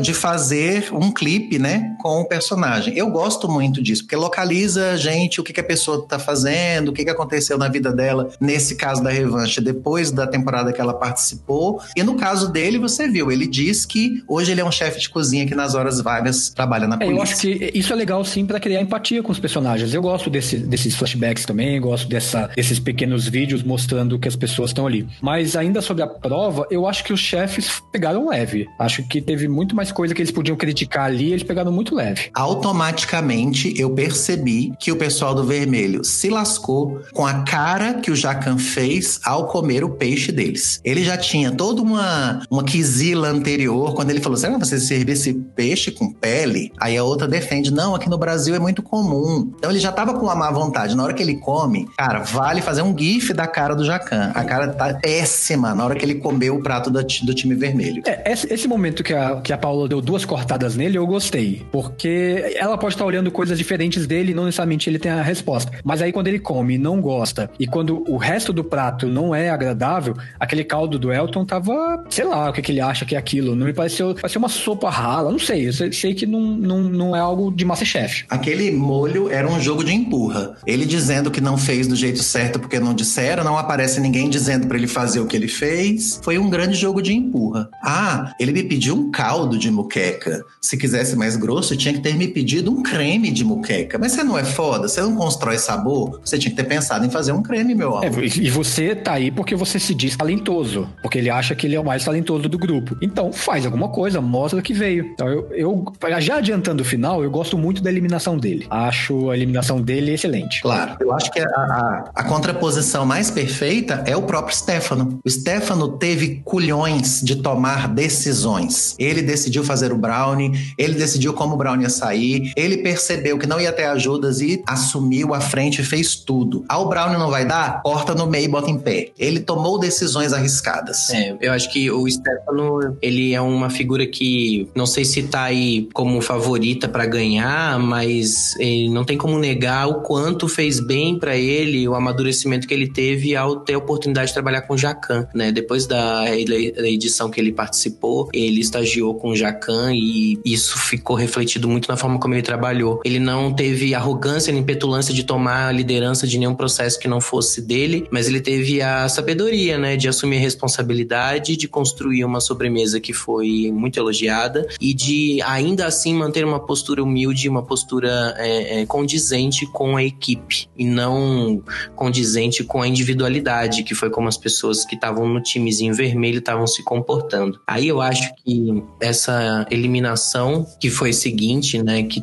de 0.00 0.14
fazer 0.14 0.88
um 0.92 1.10
clipe, 1.12 1.58
né? 1.58 1.94
Com 2.00 2.20
o 2.20 2.24
personagem. 2.28 2.96
Eu 2.96 3.10
gosto 3.10 3.48
muito 3.48 3.82
disso, 3.82 4.02
porque 4.02 4.16
localiza 4.16 4.90
a 4.92 4.96
gente 4.96 5.40
o 5.40 5.44
que, 5.44 5.52
que 5.52 5.60
a 5.60 5.64
pessoa 5.64 6.06
tá 6.06 6.18
fazendo, 6.18 6.88
o 6.88 6.92
que, 6.92 7.04
que 7.04 7.10
aconteceu 7.10 7.56
na 7.58 7.68
vida 7.68 7.92
dela, 7.92 8.30
nesse 8.40 8.76
caso 8.76 9.02
da 9.02 9.10
revanche, 9.10 9.60
depois 9.60 10.10
da 10.10 10.26
temporada 10.26 10.72
que 10.72 10.80
ela 10.80 10.94
participou. 10.94 11.80
E 11.96 12.02
no 12.02 12.14
caso 12.16 12.50
dele, 12.52 12.78
você 12.78 13.08
viu, 13.08 13.30
ele 13.30 13.46
diz 13.46 13.84
que 13.86 14.22
hoje 14.28 14.52
ele 14.52 14.60
é 14.60 14.64
um 14.64 14.70
chefe 14.72 15.00
de 15.00 15.08
cozinha 15.08 15.46
que 15.46 15.54
nas 15.54 15.74
horas 15.74 16.00
vagas 16.00 16.50
trabalha 16.50 16.86
na 16.86 16.96
É, 16.96 16.98
polícia. 16.98 17.16
eu 17.16 17.22
acho 17.22 17.36
que 17.36 17.70
isso 17.74 17.92
é 17.92 17.96
legal 17.96 18.24
sim 18.24 18.44
para 18.46 18.60
criar 18.60 18.80
empatia 18.80 19.22
com 19.22 19.32
os 19.32 19.38
personagens. 19.38 19.92
Eu 19.94 20.02
gosto 20.02 20.28
desse- 20.30 20.58
desses 20.58 20.94
flashbacks 20.94 21.44
também, 21.44 21.80
gosto 21.80 22.08
dessa, 22.08 22.50
desses 22.54 22.78
pequenos 22.78 23.26
vídeos 23.28 23.62
mostrando 23.62 24.18
que 24.18 24.28
as 24.28 24.36
pessoas 24.36 24.70
estão 24.70 24.86
ali. 24.86 25.06
Mas 25.20 25.56
ainda 25.56 25.80
sobre 25.80 26.02
a 26.02 26.06
prova, 26.06 26.66
eu 26.70 26.86
acho 26.86 27.04
que 27.04 27.12
os 27.12 27.20
chefes 27.20 27.82
pegaram 27.92 28.28
leve. 28.28 28.66
Acho 28.78 29.06
que 29.08 29.20
teve 29.20 29.37
muito 29.46 29.76
mais 29.76 29.92
coisa 29.92 30.14
que 30.14 30.20
eles 30.22 30.32
podiam 30.32 30.56
criticar 30.56 31.04
ali, 31.04 31.30
eles 31.32 31.42
pegaram 31.42 31.70
muito 31.70 31.94
leve. 31.94 32.30
Automaticamente 32.34 33.74
eu 33.78 33.90
percebi 33.90 34.72
que 34.78 34.90
o 34.90 34.96
pessoal 34.96 35.34
do 35.34 35.44
vermelho 35.44 36.02
se 36.04 36.30
lascou 36.30 37.00
com 37.12 37.26
a 37.26 37.42
cara 37.42 37.94
que 37.94 38.10
o 38.10 38.16
Jacan 38.16 38.56
fez 38.58 39.20
ao 39.24 39.46
comer 39.46 39.84
o 39.84 39.90
peixe 39.90 40.32
deles. 40.32 40.80
Ele 40.84 41.04
já 41.04 41.16
tinha 41.16 41.50
toda 41.52 41.82
uma, 41.82 42.40
uma 42.50 42.64
quisila 42.64 43.28
anterior 43.28 43.94
quando 43.94 44.10
ele 44.10 44.20
falou: 44.20 44.38
será 44.38 44.54
que 44.54 44.58
você 44.66 44.80
servir 44.80 45.12
esse 45.12 45.34
peixe 45.34 45.90
com 45.90 46.10
pele? 46.12 46.72
Aí 46.80 46.96
a 46.96 47.04
outra 47.04 47.28
defende: 47.28 47.70
não, 47.72 47.94
aqui 47.94 48.08
no 48.08 48.16
Brasil 48.18 48.54
é 48.54 48.58
muito 48.58 48.82
comum. 48.82 49.52
Então 49.58 49.70
ele 49.70 49.78
já 49.80 49.92
tava 49.92 50.14
com 50.14 50.24
uma 50.26 50.34
má 50.34 50.50
vontade. 50.50 50.96
Na 50.96 51.02
hora 51.04 51.12
que 51.12 51.22
ele 51.22 51.36
come, 51.36 51.86
cara, 51.96 52.20
vale 52.20 52.62
fazer 52.62 52.82
um 52.82 52.96
gif 52.96 53.32
da 53.34 53.46
cara 53.46 53.74
do 53.74 53.84
Jacan. 53.84 54.32
A 54.34 54.44
cara 54.44 54.68
tá 54.68 54.94
péssima 54.94 55.74
na 55.74 55.84
hora 55.84 55.94
que 55.94 56.04
ele 56.04 56.14
comeu 56.16 56.56
o 56.56 56.62
prato 56.62 56.90
ti- 57.04 57.26
do 57.26 57.34
time 57.34 57.54
vermelho. 57.54 58.02
É, 58.06 58.32
esse, 58.32 58.52
esse 58.52 58.66
momento 58.68 59.02
que 59.02 59.12
a, 59.12 59.17
que 59.42 59.52
a 59.52 59.58
Paula 59.58 59.88
deu 59.88 60.00
duas 60.00 60.24
cortadas 60.24 60.76
nele, 60.76 60.98
eu 60.98 61.06
gostei. 61.06 61.66
Porque 61.72 62.54
ela 62.56 62.76
pode 62.76 62.94
estar 62.94 63.04
olhando 63.04 63.30
coisas 63.30 63.58
diferentes 63.58 64.06
dele 64.06 64.32
e 64.32 64.34
não 64.34 64.44
necessariamente 64.44 64.88
ele 64.88 64.98
tem 64.98 65.12
a 65.12 65.22
resposta. 65.22 65.72
Mas 65.84 66.02
aí 66.02 66.12
quando 66.12 66.28
ele 66.28 66.38
come 66.38 66.74
e 66.74 66.78
não 66.78 67.00
gosta, 67.00 67.50
e 67.58 67.66
quando 67.66 68.04
o 68.08 68.16
resto 68.16 68.52
do 68.52 68.64
prato 68.64 69.06
não 69.06 69.34
é 69.34 69.50
agradável, 69.50 70.16
aquele 70.38 70.64
caldo 70.64 70.98
do 70.98 71.12
Elton 71.12 71.44
tava, 71.44 72.04
sei 72.08 72.24
lá, 72.24 72.50
o 72.50 72.52
que, 72.52 72.62
que 72.62 72.72
ele 72.72 72.80
acha 72.80 73.04
que 73.04 73.14
é 73.14 73.18
aquilo. 73.18 73.54
Não 73.54 73.66
me 73.66 73.72
pareceu. 73.72 74.14
Pareceu 74.14 74.38
uma 74.38 74.48
sopa 74.48 74.90
rala, 74.90 75.30
não 75.30 75.38
sei. 75.38 75.68
Eu 75.68 75.72
sei, 75.72 75.92
sei 75.92 76.14
que 76.14 76.26
não, 76.26 76.40
não, 76.40 76.80
não 76.82 77.16
é 77.16 77.20
algo 77.20 77.50
de 77.50 77.64
Masterchef. 77.64 78.24
Aquele 78.28 78.70
molho 78.70 79.30
era 79.30 79.48
um 79.48 79.60
jogo 79.60 79.84
de 79.84 79.92
empurra. 79.92 80.56
Ele 80.66 80.84
dizendo 80.84 81.30
que 81.30 81.40
não 81.40 81.56
fez 81.56 81.86
do 81.86 81.96
jeito 81.96 82.22
certo 82.22 82.58
porque 82.58 82.78
não 82.78 82.94
disseram, 82.94 83.44
não 83.44 83.58
aparece 83.58 84.00
ninguém 84.00 84.28
dizendo 84.28 84.66
pra 84.66 84.76
ele 84.76 84.86
fazer 84.86 85.20
o 85.20 85.26
que 85.26 85.36
ele 85.36 85.48
fez. 85.48 86.20
Foi 86.22 86.38
um 86.38 86.48
grande 86.50 86.74
jogo 86.76 87.02
de 87.02 87.12
empurra. 87.12 87.68
Ah, 87.82 88.34
ele 88.38 88.52
me 88.52 88.62
pediu 88.62 88.94
um 88.94 89.07
caldo 89.10 89.58
de 89.58 89.70
muqueca. 89.70 90.44
Se 90.60 90.76
quisesse 90.76 91.16
mais 91.16 91.36
grosso, 91.36 91.76
tinha 91.76 91.94
que 91.94 92.00
ter 92.00 92.14
me 92.14 92.28
pedido 92.28 92.70
um 92.70 92.82
creme 92.82 93.30
de 93.30 93.44
muqueca. 93.44 93.98
Mas 93.98 94.12
você 94.12 94.22
não 94.22 94.38
é 94.38 94.44
foda, 94.44 94.88
você 94.88 95.00
não 95.00 95.14
constrói 95.16 95.58
sabor, 95.58 96.20
você 96.24 96.38
tinha 96.38 96.50
que 96.50 96.56
ter 96.56 96.64
pensado 96.68 97.04
em 97.06 97.10
fazer 97.10 97.32
um 97.32 97.42
creme, 97.42 97.74
meu 97.74 98.02
É, 98.02 98.08
amor. 98.08 98.24
e 98.24 98.50
você 98.50 98.94
tá 98.94 99.12
aí 99.14 99.30
porque 99.30 99.54
você 99.54 99.78
se 99.78 99.94
diz 99.94 100.16
talentoso. 100.16 100.88
Porque 101.02 101.18
ele 101.18 101.30
acha 101.30 101.54
que 101.54 101.66
ele 101.66 101.74
é 101.76 101.80
o 101.80 101.84
mais 101.84 102.04
talentoso 102.04 102.48
do 102.48 102.58
grupo. 102.58 102.96
Então 103.00 103.32
faz 103.32 103.64
alguma 103.64 103.88
coisa, 103.88 104.20
mostra 104.20 104.60
que 104.62 104.72
veio. 104.72 105.04
Então 105.14 105.28
eu, 105.28 105.48
eu 105.52 105.84
já 106.20 106.36
adiantando 106.36 106.82
o 106.82 106.84
final, 106.86 107.22
eu 107.22 107.30
gosto 107.30 107.56
muito 107.56 107.82
da 107.82 107.90
eliminação 107.90 108.36
dele. 108.36 108.66
Acho 108.70 109.30
a 109.30 109.36
eliminação 109.36 109.80
dele 109.80 110.12
excelente. 110.12 110.60
Claro. 110.62 110.96
Eu 111.00 111.12
acho 111.12 111.30
que 111.30 111.40
a, 111.40 111.44
a- 111.46 112.10
a 112.14 112.24
contraposição 112.24 113.04
mais 113.06 113.30
perfeita 113.30 114.02
é 114.06 114.16
o 114.16 114.22
próprio 114.22 114.56
Stefano. 114.56 115.18
O 115.24 115.30
Stefano 115.30 115.88
teve 115.98 116.40
culhões 116.44 117.20
de 117.22 117.36
tomar 117.36 117.88
decisões. 117.88 118.94
Ele 118.98 119.22
decidiu 119.22 119.64
fazer 119.64 119.92
o 119.92 119.96
brownie, 119.96 120.52
ele 120.76 120.94
decidiu 120.94 121.32
como 121.32 121.54
o 121.54 121.56
brownie 121.56 121.84
ia 121.84 121.90
sair, 121.90 122.52
ele 122.56 122.78
percebeu 122.78 123.38
que 123.38 123.46
não 123.46 123.60
ia 123.60 123.72
ter 123.72 123.84
ajudas 123.84 124.40
e 124.40 124.62
assumiu 124.66 125.34
a 125.34 125.40
frente 125.40 125.80
e 125.80 125.84
fez 125.84 126.16
tudo. 126.16 126.64
Ah, 126.68 126.78
o 126.78 126.88
brownie 126.88 127.18
não 127.18 127.30
vai 127.30 127.44
dar? 127.44 127.82
Corta 127.82 128.14
no 128.14 128.26
meio 128.26 128.44
e 128.44 128.48
bota 128.48 128.70
em 128.70 128.78
pé. 128.78 129.10
Ele 129.18 129.40
tomou 129.40 129.78
decisões 129.78 130.32
arriscadas. 130.32 131.10
É, 131.10 131.36
eu 131.40 131.52
acho 131.52 131.70
que 131.72 131.90
o 131.90 132.08
Stefano, 132.08 132.96
ele 133.00 133.34
é 133.34 133.40
uma 133.40 133.70
figura 133.70 134.06
que 134.06 134.68
não 134.74 134.86
sei 134.86 135.04
se 135.04 135.22
tá 135.24 135.44
aí 135.44 135.88
como 135.92 136.20
favorita 136.20 136.88
para 136.88 137.06
ganhar, 137.06 137.78
mas 137.78 138.54
não 138.90 139.04
tem 139.04 139.16
como 139.16 139.38
negar 139.38 139.88
o 139.88 140.02
quanto 140.02 140.48
fez 140.48 140.80
bem 140.80 141.18
para 141.18 141.36
ele 141.36 141.86
o 141.88 141.94
amadurecimento 141.94 142.66
que 142.66 142.74
ele 142.74 142.88
teve 142.88 143.36
ao 143.36 143.60
ter 143.60 143.74
a 143.74 143.78
oportunidade 143.78 144.28
de 144.28 144.34
trabalhar 144.34 144.62
com 144.62 144.74
o 144.74 144.78
Jacan, 144.78 145.26
né? 145.34 145.52
Depois 145.52 145.86
da, 145.86 146.24
edição 146.34 147.30
que 147.30 147.40
ele 147.40 147.52
participou, 147.52 148.28
ele 148.32 148.60
estagiou 148.88 149.14
com 149.14 149.30
o 149.30 149.36
Jacan 149.36 149.92
e 149.94 150.40
isso 150.44 150.78
ficou 150.78 151.14
refletido 151.14 151.68
muito 151.68 151.88
na 151.88 151.96
forma 151.96 152.18
como 152.18 152.34
ele 152.34 152.42
trabalhou. 152.42 153.00
Ele 153.04 153.20
não 153.20 153.52
teve 153.52 153.94
arrogância 153.94 154.52
nem 154.52 154.62
petulância 154.62 155.12
de 155.12 155.22
tomar 155.22 155.68
a 155.68 155.72
liderança 155.72 156.26
de 156.26 156.38
nenhum 156.38 156.54
processo 156.54 156.98
que 156.98 157.06
não 157.06 157.20
fosse 157.20 157.60
dele, 157.60 158.08
mas 158.10 158.26
ele 158.26 158.40
teve 158.40 158.80
a 158.80 159.08
sabedoria, 159.08 159.76
né, 159.76 159.96
de 159.96 160.08
assumir 160.08 160.38
a 160.38 160.40
responsabilidade, 160.40 161.56
de 161.56 161.68
construir 161.68 162.24
uma 162.24 162.40
sobremesa 162.40 162.98
que 162.98 163.12
foi 163.12 163.70
muito 163.72 163.98
elogiada 163.98 164.66
e 164.80 164.94
de 164.94 165.40
ainda 165.42 165.86
assim 165.86 166.14
manter 166.14 166.44
uma 166.44 166.60
postura 166.60 167.02
humilde, 167.02 167.48
uma 167.48 167.62
postura 167.62 168.34
é, 168.38 168.80
é, 168.80 168.86
condizente 168.86 169.66
com 169.66 169.96
a 169.96 170.02
equipe 170.02 170.68
e 170.76 170.84
não 170.84 171.62
condizente 171.94 172.64
com 172.64 172.80
a 172.80 172.88
individualidade, 172.88 173.82
que 173.82 173.94
foi 173.94 174.10
como 174.10 174.28
as 174.28 174.36
pessoas 174.36 174.84
que 174.84 174.94
estavam 174.94 175.28
no 175.28 175.42
timezinho 175.42 175.94
vermelho 175.94 176.38
estavam 176.38 176.66
se 176.66 176.82
comportando. 176.82 177.60
Aí 177.66 177.88
eu 177.88 178.00
acho 178.00 178.32
que 178.36 178.77
essa 179.00 179.66
eliminação 179.70 180.66
que 180.80 180.90
foi 180.90 181.12
seguinte, 181.12 181.82
né, 181.82 182.02
que, 182.02 182.22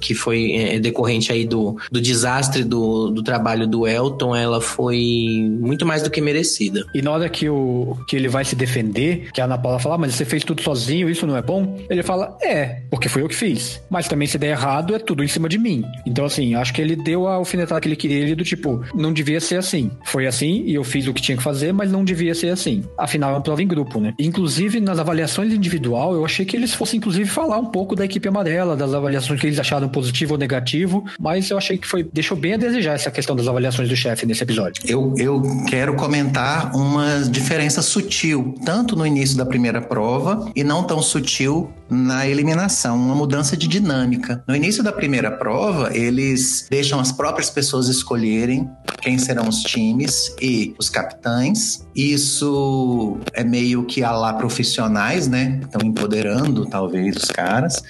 que 0.00 0.14
foi 0.14 0.52
é, 0.52 0.78
decorrente 0.78 1.32
aí 1.32 1.44
do, 1.44 1.76
do 1.90 2.00
desastre 2.00 2.64
do, 2.64 3.10
do 3.10 3.22
trabalho 3.22 3.66
do 3.66 3.86
Elton, 3.86 4.34
ela 4.34 4.60
foi 4.60 5.48
muito 5.60 5.86
mais 5.86 6.02
do 6.02 6.10
que 6.10 6.20
merecida. 6.20 6.84
E 6.94 7.02
na 7.02 7.10
hora 7.10 7.28
que, 7.28 7.48
o, 7.48 7.96
que 8.08 8.16
ele 8.16 8.28
vai 8.28 8.44
se 8.44 8.54
defender, 8.54 9.30
que 9.32 9.40
a 9.40 9.44
Ana 9.44 9.58
Paula 9.58 9.78
fala, 9.78 9.94
ah, 9.94 9.98
mas 9.98 10.14
você 10.14 10.24
fez 10.24 10.44
tudo 10.44 10.62
sozinho, 10.62 11.08
isso 11.08 11.26
não 11.26 11.36
é 11.36 11.42
bom? 11.42 11.78
Ele 11.88 12.02
fala, 12.02 12.36
é, 12.42 12.82
porque 12.90 13.08
foi 13.08 13.22
eu 13.22 13.28
que 13.28 13.34
fiz. 13.34 13.80
Mas 13.90 14.08
também 14.08 14.26
se 14.26 14.38
der 14.38 14.50
errado, 14.50 14.94
é 14.94 14.98
tudo 14.98 15.22
em 15.22 15.28
cima 15.28 15.48
de 15.48 15.58
mim. 15.58 15.84
Então, 16.06 16.24
assim, 16.24 16.54
acho 16.54 16.72
que 16.72 16.80
ele 16.80 16.96
deu 16.96 17.26
a 17.26 17.34
alfinetada 17.34 17.80
que 17.80 17.88
ele 17.88 17.96
queria, 17.96 18.18
ele 18.18 18.34
do 18.34 18.44
tipo, 18.44 18.84
não 18.94 19.12
devia 19.12 19.40
ser 19.40 19.56
assim. 19.56 19.90
Foi 20.04 20.26
assim 20.26 20.62
e 20.66 20.74
eu 20.74 20.84
fiz 20.84 21.06
o 21.06 21.14
que 21.14 21.22
tinha 21.22 21.36
que 21.36 21.42
fazer, 21.42 21.72
mas 21.72 21.90
não 21.90 22.04
devia 22.04 22.34
ser 22.34 22.48
assim. 22.48 22.84
Afinal, 22.96 23.30
é 23.30 23.34
uma 23.34 23.40
prova 23.40 23.62
em 23.62 23.66
grupo, 23.66 24.00
né? 24.00 24.14
Inclusive, 24.18 24.80
nas 24.80 24.98
avaliações 24.98 25.52
individual, 25.92 26.14
eu 26.14 26.24
achei 26.24 26.44
que 26.44 26.56
eles 26.56 26.72
fossem, 26.72 26.98
inclusive, 26.98 27.28
falar 27.28 27.58
um 27.58 27.66
pouco 27.66 27.94
da 27.94 28.04
equipe 28.04 28.26
amarela, 28.28 28.76
das 28.76 28.94
avaliações 28.94 29.40
que 29.40 29.46
eles 29.46 29.58
acharam 29.58 29.88
positivo 29.88 30.32
ou 30.32 30.38
negativo, 30.38 31.04
mas 31.20 31.50
eu 31.50 31.58
achei 31.58 31.76
que 31.76 31.86
foi 31.86 32.02
deixou 32.02 32.36
bem 32.36 32.54
a 32.54 32.56
desejar 32.56 32.94
essa 32.94 33.10
questão 33.10 33.36
das 33.36 33.46
avaliações 33.46 33.88
do 33.88 33.96
chefe 33.96 34.26
nesse 34.26 34.42
episódio. 34.42 34.82
Eu, 34.86 35.14
eu 35.18 35.42
quero 35.68 35.94
comentar 35.94 36.74
uma 36.74 37.20
diferença 37.20 37.82
sutil, 37.82 38.54
tanto 38.64 38.96
no 38.96 39.06
início 39.06 39.36
da 39.36 39.44
primeira 39.44 39.80
prova 39.80 40.50
e 40.56 40.64
não 40.64 40.84
tão 40.84 41.02
sutil 41.02 41.70
na 41.90 42.26
eliminação, 42.26 42.96
uma 42.96 43.14
mudança 43.14 43.56
de 43.56 43.68
dinâmica. 43.68 44.42
No 44.48 44.56
início 44.56 44.82
da 44.82 44.92
primeira 44.92 45.30
prova, 45.30 45.94
eles 45.94 46.66
deixam 46.70 46.98
as 46.98 47.12
próprias 47.12 47.50
pessoas 47.50 47.88
escolherem 47.88 48.68
quem 49.02 49.18
serão 49.18 49.48
os 49.48 49.62
times 49.62 50.34
e 50.40 50.74
os 50.78 50.88
capitães. 50.88 51.84
Isso 51.94 53.18
é 53.34 53.42
meio 53.44 53.84
que 53.84 54.02
a 54.02 54.12
lá 54.12 54.32
profissionais, 54.32 55.28
né? 55.28 55.60
Estão 55.62 55.86
empoderando 55.86 56.64
talvez 56.66 57.16
os 57.16 57.30
caras. 57.30 57.82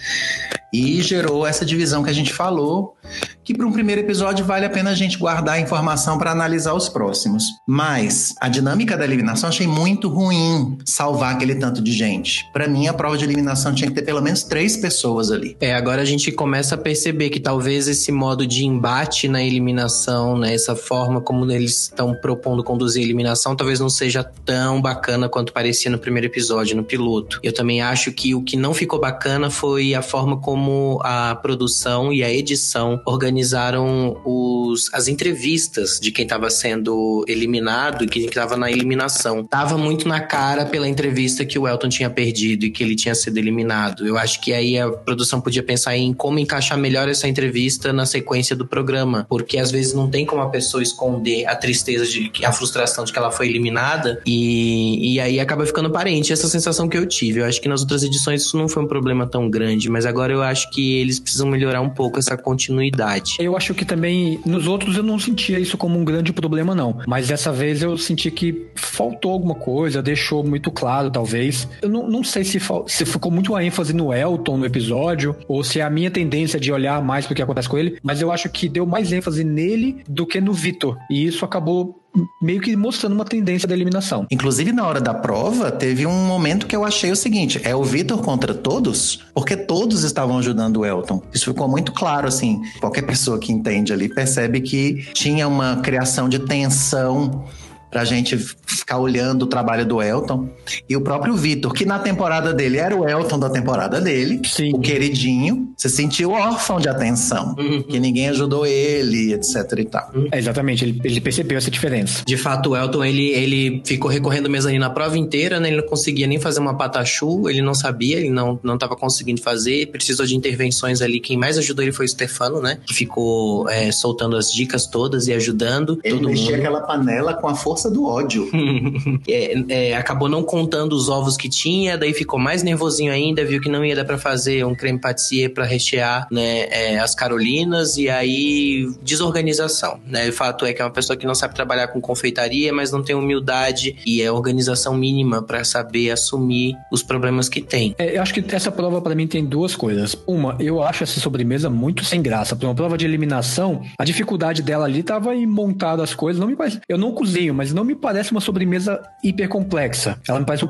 E 0.72 1.02
gerou 1.02 1.46
essa 1.46 1.66
divisão 1.66 2.02
que 2.02 2.08
a 2.08 2.14
gente 2.14 2.32
falou, 2.32 2.96
que 3.44 3.52
para 3.52 3.66
um 3.66 3.72
primeiro 3.72 4.00
episódio 4.00 4.42
vale 4.42 4.64
a 4.64 4.70
pena 4.70 4.88
a 4.88 4.94
gente 4.94 5.18
guardar 5.18 5.56
a 5.56 5.60
informação 5.60 6.16
para 6.16 6.30
analisar 6.30 6.72
os 6.72 6.88
próximos. 6.88 7.44
Mas 7.68 8.34
a 8.40 8.48
dinâmica 8.48 8.96
da 8.96 9.04
eliminação 9.04 9.50
achei 9.50 9.66
muito 9.66 10.08
ruim 10.08 10.78
salvar 10.86 11.34
aquele 11.34 11.56
tanto 11.56 11.82
de 11.82 11.92
gente. 11.92 12.50
Para 12.54 12.66
mim, 12.66 12.88
a 12.88 12.94
prova 12.94 13.18
de 13.18 13.24
eliminação 13.24 13.74
tinha 13.74 13.90
que 13.90 13.94
ter 13.94 14.02
pelo 14.02 14.22
menos 14.22 14.44
três 14.44 14.74
pessoas 14.74 15.30
ali. 15.30 15.58
É, 15.60 15.74
agora 15.74 16.00
a 16.00 16.06
gente 16.06 16.32
começa 16.32 16.74
a 16.74 16.78
perceber 16.78 17.28
que 17.28 17.38
talvez 17.38 17.86
esse 17.86 18.10
modo 18.10 18.46
de 18.46 18.64
embate 18.64 19.28
na 19.28 19.42
eliminação, 19.42 20.38
né, 20.38 20.54
essa 20.54 20.74
forma 20.74 21.01
como 21.20 21.50
eles 21.50 21.82
estão 21.82 22.14
propondo 22.14 22.62
conduzir 22.64 23.02
a 23.02 23.04
eliminação, 23.04 23.56
talvez 23.56 23.80
não 23.80 23.90
seja 23.90 24.22
tão 24.22 24.80
bacana 24.80 25.28
quanto 25.28 25.52
parecia 25.52 25.90
no 25.90 25.98
primeiro 25.98 26.26
episódio, 26.26 26.76
no 26.76 26.84
piloto. 26.84 27.40
Eu 27.42 27.52
também 27.52 27.82
acho 27.82 28.12
que 28.12 28.34
o 28.34 28.42
que 28.42 28.56
não 28.56 28.72
ficou 28.72 29.00
bacana 29.00 29.50
foi 29.50 29.94
a 29.94 30.02
forma 30.02 30.36
como 30.36 30.62
como 30.62 31.00
a 31.02 31.34
produção 31.34 32.12
e 32.12 32.22
a 32.22 32.32
edição 32.32 33.00
organizaram 33.04 34.20
os, 34.24 34.92
as 34.92 35.08
entrevistas 35.08 35.98
de 36.00 36.12
quem 36.12 36.24
estava 36.24 36.48
sendo 36.50 37.24
eliminado 37.26 38.04
e 38.04 38.06
quem 38.06 38.26
estava 38.26 38.56
na 38.56 38.70
eliminação. 38.70 39.44
Tava 39.44 39.76
muito 39.76 40.06
na 40.06 40.20
cara 40.20 40.64
pela 40.64 40.88
entrevista 40.88 41.44
que 41.44 41.58
o 41.58 41.66
Elton 41.66 41.88
tinha 41.88 42.10
perdido 42.10 42.64
e 42.64 42.70
que 42.70 42.82
ele 42.82 42.94
tinha 42.94 43.14
sido 43.14 43.38
eliminado. 43.38 44.06
Eu 44.06 44.16
acho 44.16 44.40
que 44.40 44.52
aí 44.52 44.78
a 44.78 44.90
produção 44.90 45.40
podia 45.40 45.62
pensar 45.62 45.96
em 45.96 46.12
como 46.12 46.38
encaixar 46.38 46.78
melhor 46.78 47.08
essa 47.08 47.26
entrevista 47.26 47.92
na 47.92 48.06
sequência 48.06 48.54
do 48.54 48.66
programa, 48.66 49.26
porque 49.28 49.58
às 49.58 49.70
vezes 49.70 49.94
não 49.94 50.08
tem 50.08 50.24
como 50.24 50.42
a 50.42 50.48
pessoa 50.48 50.82
esconder 50.92 51.46
a 51.46 51.54
tristeza 51.54 52.06
de 52.06 52.30
a 52.44 52.52
frustração 52.52 53.04
de 53.04 53.12
que 53.12 53.18
ela 53.18 53.30
foi 53.30 53.48
eliminada 53.48 54.20
e, 54.26 55.14
e 55.14 55.20
aí 55.20 55.38
acaba 55.38 55.66
ficando 55.66 55.90
parente 55.90 56.32
essa 56.32 56.48
sensação 56.48 56.88
que 56.88 56.96
eu 56.96 57.06
tive. 57.06 57.40
Eu 57.40 57.46
acho 57.46 57.60
que 57.60 57.68
nas 57.68 57.80
outras 57.80 58.02
edições 58.02 58.42
isso 58.42 58.56
não 58.56 58.68
foi 58.68 58.82
um 58.82 58.88
problema 58.88 59.26
tão 59.26 59.50
grande, 59.50 59.90
mas 59.90 60.06
agora 60.06 60.32
eu 60.32 60.42
acho 60.42 60.62
acho 60.62 60.70
que 60.70 60.98
eles 60.98 61.18
precisam 61.18 61.48
melhorar 61.48 61.80
um 61.80 61.88
pouco 61.88 62.18
essa 62.18 62.36
continuidade. 62.36 63.36
Eu 63.38 63.56
acho 63.56 63.74
que 63.74 63.84
também, 63.84 64.40
nos 64.46 64.66
outros 64.66 64.96
eu 64.96 65.02
não 65.02 65.18
sentia 65.18 65.58
isso 65.58 65.76
como 65.76 65.98
um 65.98 66.04
grande 66.04 66.32
problema, 66.32 66.74
não. 66.74 67.00
Mas 67.06 67.28
dessa 67.28 67.50
vez 67.50 67.82
eu 67.82 67.98
senti 67.98 68.30
que 68.30 68.66
faltou 68.74 69.32
alguma 69.32 69.54
coisa, 69.54 70.02
deixou 70.02 70.44
muito 70.44 70.70
claro, 70.70 71.10
talvez. 71.10 71.68
Eu 71.80 71.88
não, 71.88 72.08
não 72.08 72.22
sei 72.22 72.44
se, 72.44 72.60
se 72.86 73.04
ficou 73.04 73.32
muito 73.32 73.56
a 73.56 73.64
ênfase 73.64 73.92
no 73.92 74.12
Elton 74.12 74.58
no 74.58 74.66
episódio, 74.66 75.34
ou 75.48 75.64
se 75.64 75.80
é 75.80 75.82
a 75.82 75.90
minha 75.90 76.10
tendência 76.10 76.60
de 76.60 76.70
olhar 76.70 77.02
mais 77.02 77.26
pro 77.26 77.34
que 77.34 77.42
acontece 77.42 77.68
com 77.68 77.78
ele, 77.78 77.98
mas 78.02 78.20
eu 78.20 78.30
acho 78.30 78.48
que 78.48 78.68
deu 78.68 78.86
mais 78.86 79.12
ênfase 79.12 79.42
nele 79.42 80.02
do 80.08 80.26
que 80.26 80.40
no 80.40 80.52
Vitor. 80.52 80.81
E 81.10 81.26
isso 81.26 81.44
acabou 81.44 82.02
meio 82.40 82.60
que 82.60 82.76
mostrando 82.76 83.14
uma 83.14 83.24
tendência 83.24 83.66
da 83.66 83.74
eliminação. 83.74 84.26
Inclusive, 84.30 84.72
na 84.72 84.86
hora 84.86 85.00
da 85.00 85.14
prova, 85.14 85.70
teve 85.70 86.06
um 86.06 86.26
momento 86.26 86.66
que 86.66 86.76
eu 86.76 86.84
achei 86.84 87.10
o 87.10 87.16
seguinte: 87.16 87.60
é 87.64 87.74
o 87.74 87.82
Vitor 87.82 88.18
contra 88.18 88.54
todos? 88.54 89.20
Porque 89.34 89.56
todos 89.56 90.04
estavam 90.04 90.38
ajudando 90.38 90.78
o 90.78 90.86
Elton. 90.86 91.22
Isso 91.32 91.46
ficou 91.52 91.68
muito 91.68 91.92
claro, 91.92 92.28
assim. 92.28 92.60
Qualquer 92.80 93.02
pessoa 93.02 93.38
que 93.38 93.52
entende 93.52 93.92
ali 93.92 94.08
percebe 94.08 94.60
que 94.60 95.06
tinha 95.14 95.48
uma 95.48 95.76
criação 95.76 96.28
de 96.28 96.38
tensão 96.40 97.44
pra 97.92 98.06
gente 98.06 98.38
ficar 98.66 98.98
olhando 98.98 99.42
o 99.42 99.46
trabalho 99.46 99.84
do 99.84 100.02
Elton. 100.02 100.48
E 100.88 100.96
o 100.96 101.02
próprio 101.02 101.34
Vitor, 101.34 101.72
que 101.74 101.84
na 101.84 101.98
temporada 101.98 102.54
dele 102.54 102.78
era 102.78 102.96
o 102.96 103.06
Elton 103.06 103.38
da 103.38 103.50
temporada 103.50 104.00
dele, 104.00 104.40
Sim. 104.44 104.72
o 104.74 104.80
queridinho, 104.80 105.72
se 105.76 105.90
sentiu 105.90 106.30
órfão 106.30 106.80
de 106.80 106.88
atenção, 106.88 107.54
uhum. 107.58 107.82
que 107.82 108.00
ninguém 108.00 108.30
ajudou 108.30 108.66
ele, 108.66 109.34
etc 109.34 109.56
e 109.78 109.84
tal. 109.84 110.10
É, 110.32 110.38
exatamente, 110.38 110.84
ele, 110.84 111.00
ele, 111.04 111.20
percebeu 111.20 111.58
essa 111.58 111.70
diferença. 111.70 112.24
De 112.26 112.36
fato, 112.36 112.70
o 112.70 112.76
Elton, 112.76 113.04
ele, 113.04 113.28
ele 113.30 113.82
ficou 113.84 114.10
recorrendo 114.10 114.48
mezanino 114.48 114.80
na 114.80 114.90
prova 114.90 115.18
inteira, 115.18 115.60
né? 115.60 115.68
Ele 115.68 115.82
não 115.82 115.86
conseguia 115.86 116.26
nem 116.26 116.40
fazer 116.40 116.60
uma 116.60 116.76
patachu, 116.76 117.48
ele 117.50 117.60
não 117.60 117.74
sabia, 117.74 118.16
ele 118.16 118.30
não, 118.30 118.58
não 118.62 118.78
tava 118.78 118.96
conseguindo 118.96 119.42
fazer, 119.42 119.88
precisou 119.88 120.24
de 120.24 120.34
intervenções 120.34 121.02
ali. 121.02 121.20
Quem 121.20 121.36
mais 121.36 121.58
ajudou 121.58 121.84
ele 121.84 121.92
foi 121.92 122.06
o 122.06 122.08
Stefano, 122.08 122.62
né? 122.62 122.78
Que 122.86 122.94
ficou 122.94 123.68
é, 123.68 123.92
soltando 123.92 124.36
as 124.36 124.50
dicas 124.50 124.86
todas 124.86 125.28
e 125.28 125.32
ajudando 125.34 126.00
ele 126.02 126.16
todo 126.16 126.28
mexia 126.28 126.56
aquela 126.56 126.80
panela 126.80 127.34
com 127.34 127.48
a 127.48 127.54
força 127.54 127.81
força 127.82 127.90
do 127.90 128.06
ódio. 128.06 128.48
é, 129.26 129.90
é, 129.90 129.96
acabou 129.96 130.28
não 130.28 130.42
contando 130.42 130.92
os 130.92 131.08
ovos 131.08 131.36
que 131.36 131.48
tinha, 131.48 131.98
daí 131.98 132.12
ficou 132.12 132.38
mais 132.38 132.62
nervosinho 132.62 133.12
ainda, 133.12 133.44
viu 133.44 133.60
que 133.60 133.68
não 133.68 133.84
ia 133.84 133.96
dar 133.96 134.04
para 134.04 134.18
fazer 134.18 134.64
um 134.64 134.74
creme 134.74 135.00
pâtissier 135.00 135.52
para 135.52 135.64
rechear 135.64 136.28
né, 136.30 136.66
é, 136.70 136.98
as 136.98 137.14
carolinas 137.14 137.96
e 137.96 138.08
aí 138.08 138.88
desorganização. 139.02 140.00
Né? 140.06 140.28
O 140.28 140.32
fato 140.32 140.64
é 140.64 140.72
que 140.72 140.80
é 140.80 140.84
uma 140.84 140.90
pessoa 140.90 141.16
que 141.16 141.26
não 141.26 141.34
sabe 141.34 141.54
trabalhar 141.54 141.88
com 141.88 142.00
confeitaria, 142.00 142.72
mas 142.72 142.92
não 142.92 143.02
tem 143.02 143.16
humildade 143.16 143.96
e 144.06 144.22
é 144.22 144.30
organização 144.30 144.94
mínima 144.94 145.42
para 145.42 145.64
saber 145.64 146.10
assumir 146.10 146.76
os 146.90 147.02
problemas 147.02 147.48
que 147.48 147.60
tem. 147.60 147.94
É, 147.98 148.16
eu 148.16 148.22
acho 148.22 148.34
que 148.34 148.54
essa 148.54 148.70
prova 148.70 149.00
para 149.00 149.14
mim 149.14 149.26
tem 149.26 149.44
duas 149.44 149.74
coisas. 149.74 150.16
Uma, 150.26 150.56
eu 150.60 150.82
acho 150.82 151.02
essa 151.02 151.18
sobremesa 151.18 151.68
muito 151.70 152.04
sem 152.04 152.22
graça. 152.22 152.54
Para 152.54 152.68
uma 152.68 152.74
prova 152.74 152.96
de 152.96 153.04
eliminação, 153.04 153.82
a 153.98 154.04
dificuldade 154.04 154.62
dela 154.62 154.84
ali 154.84 155.02
tava 155.02 155.34
em 155.34 155.46
montar 155.46 156.00
as 156.00 156.14
coisas. 156.14 156.40
Não 156.40 156.46
me 156.46 156.56
parece. 156.56 156.80
Eu 156.88 156.98
não 156.98 157.12
cozinho, 157.12 157.54
mas 157.54 157.71
mas 157.72 157.74
não 157.74 157.84
me 157.84 157.94
parece 157.94 158.30
uma 158.32 158.40
sobremesa 158.40 159.02
hiper 159.24 159.48
complexa. 159.48 160.18
Ela 160.28 160.38
me 160.40 160.46
parece 160.46 160.64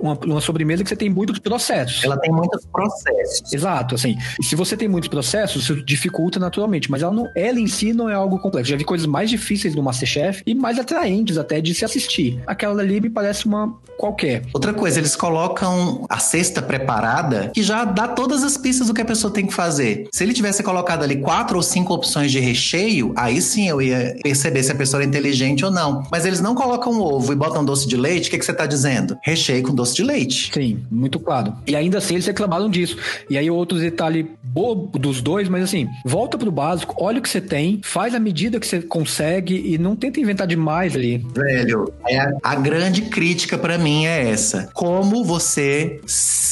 uma, 0.00 0.18
uma 0.24 0.40
sobremesa 0.40 0.84
que 0.84 0.88
você 0.88 0.96
tem 0.96 1.10
muitos 1.10 1.38
processos. 1.38 2.04
Ela 2.04 2.16
tem 2.18 2.30
muitos 2.32 2.64
processos. 2.66 3.52
Exato, 3.52 3.96
assim. 3.96 4.16
E 4.40 4.44
se 4.44 4.54
você 4.54 4.76
tem 4.76 4.88
muitos 4.88 5.08
processos, 5.08 5.64
isso 5.64 5.84
dificulta 5.84 6.38
naturalmente, 6.38 6.90
mas 6.90 7.02
ela, 7.02 7.12
não, 7.12 7.28
ela 7.34 7.58
em 7.58 7.66
si 7.66 7.92
não 7.92 8.08
é 8.08 8.14
algo 8.14 8.38
complexo. 8.38 8.70
Já 8.70 8.76
vi 8.76 8.84
coisas 8.84 9.06
mais 9.06 9.28
difíceis 9.28 9.74
no 9.74 9.82
Masterchef 9.82 10.42
e 10.46 10.54
mais 10.54 10.78
atraentes 10.78 11.36
até 11.36 11.60
de 11.60 11.74
se 11.74 11.84
assistir. 11.84 12.40
Aquela 12.46 12.80
ali 12.80 13.00
me 13.00 13.10
parece 13.10 13.46
uma 13.46 13.76
qualquer. 13.96 14.42
Outra 14.52 14.72
coisa, 14.72 14.98
eles 14.98 15.16
colocam 15.16 16.06
a 16.08 16.18
cesta 16.18 16.62
preparada 16.62 17.50
que 17.54 17.62
já 17.62 17.84
dá 17.84 18.08
todas 18.08 18.42
as 18.42 18.56
pistas 18.56 18.88
do 18.88 18.94
que 18.94 19.02
a 19.02 19.04
pessoa 19.04 19.32
tem 19.32 19.46
que 19.46 19.54
fazer. 19.54 20.08
Se 20.12 20.22
ele 20.22 20.32
tivesse 20.32 20.62
colocado 20.62 21.02
ali 21.02 21.16
quatro 21.16 21.56
ou 21.56 21.62
cinco 21.62 21.94
opções 21.94 22.30
de 22.30 22.38
recheio, 22.38 23.12
aí 23.16 23.40
sim 23.40 23.68
eu 23.68 23.80
ia 23.80 24.16
perceber 24.22 24.62
se 24.62 24.72
a 24.72 24.74
pessoa 24.74 25.02
é 25.02 25.06
inteligente 25.06 25.64
ou 25.64 25.70
não. 25.70 26.02
Mas 26.10 26.24
eles 26.24 26.40
não 26.44 26.54
colocam 26.54 27.00
ovo 27.00 27.32
e 27.32 27.36
botam 27.36 27.64
doce 27.64 27.88
de 27.88 27.96
leite, 27.96 28.28
o 28.28 28.30
que, 28.30 28.38
que 28.38 28.44
você 28.44 28.52
tá 28.52 28.66
dizendo? 28.66 29.16
Recheio 29.22 29.62
com 29.62 29.74
doce 29.74 29.94
de 29.94 30.02
leite. 30.02 30.50
Sim, 30.52 30.84
muito 30.90 31.18
claro. 31.18 31.54
E 31.66 31.74
ainda 31.74 31.96
assim 31.96 32.14
eles 32.14 32.26
reclamaram 32.26 32.68
disso. 32.68 32.98
E 33.30 33.38
aí 33.38 33.50
outro 33.50 33.78
detalhe 33.78 34.30
bobo 34.42 34.98
dos 34.98 35.22
dois, 35.22 35.48
mas 35.48 35.64
assim, 35.64 35.88
volta 36.04 36.36
pro 36.36 36.52
básico, 36.52 36.94
olha 36.98 37.18
o 37.18 37.22
que 37.22 37.30
você 37.30 37.40
tem, 37.40 37.80
faz 37.82 38.14
a 38.14 38.20
medida 38.20 38.60
que 38.60 38.66
você 38.66 38.82
consegue 38.82 39.54
e 39.54 39.78
não 39.78 39.96
tenta 39.96 40.20
inventar 40.20 40.46
demais 40.46 40.94
ali. 40.94 41.24
Velho, 41.34 41.92
é 42.06 42.18
a 42.42 42.54
grande 42.54 43.02
crítica 43.02 43.56
para 43.56 43.78
mim 43.78 44.04
é 44.04 44.28
essa. 44.30 44.68
Como 44.74 45.24
você 45.24 45.98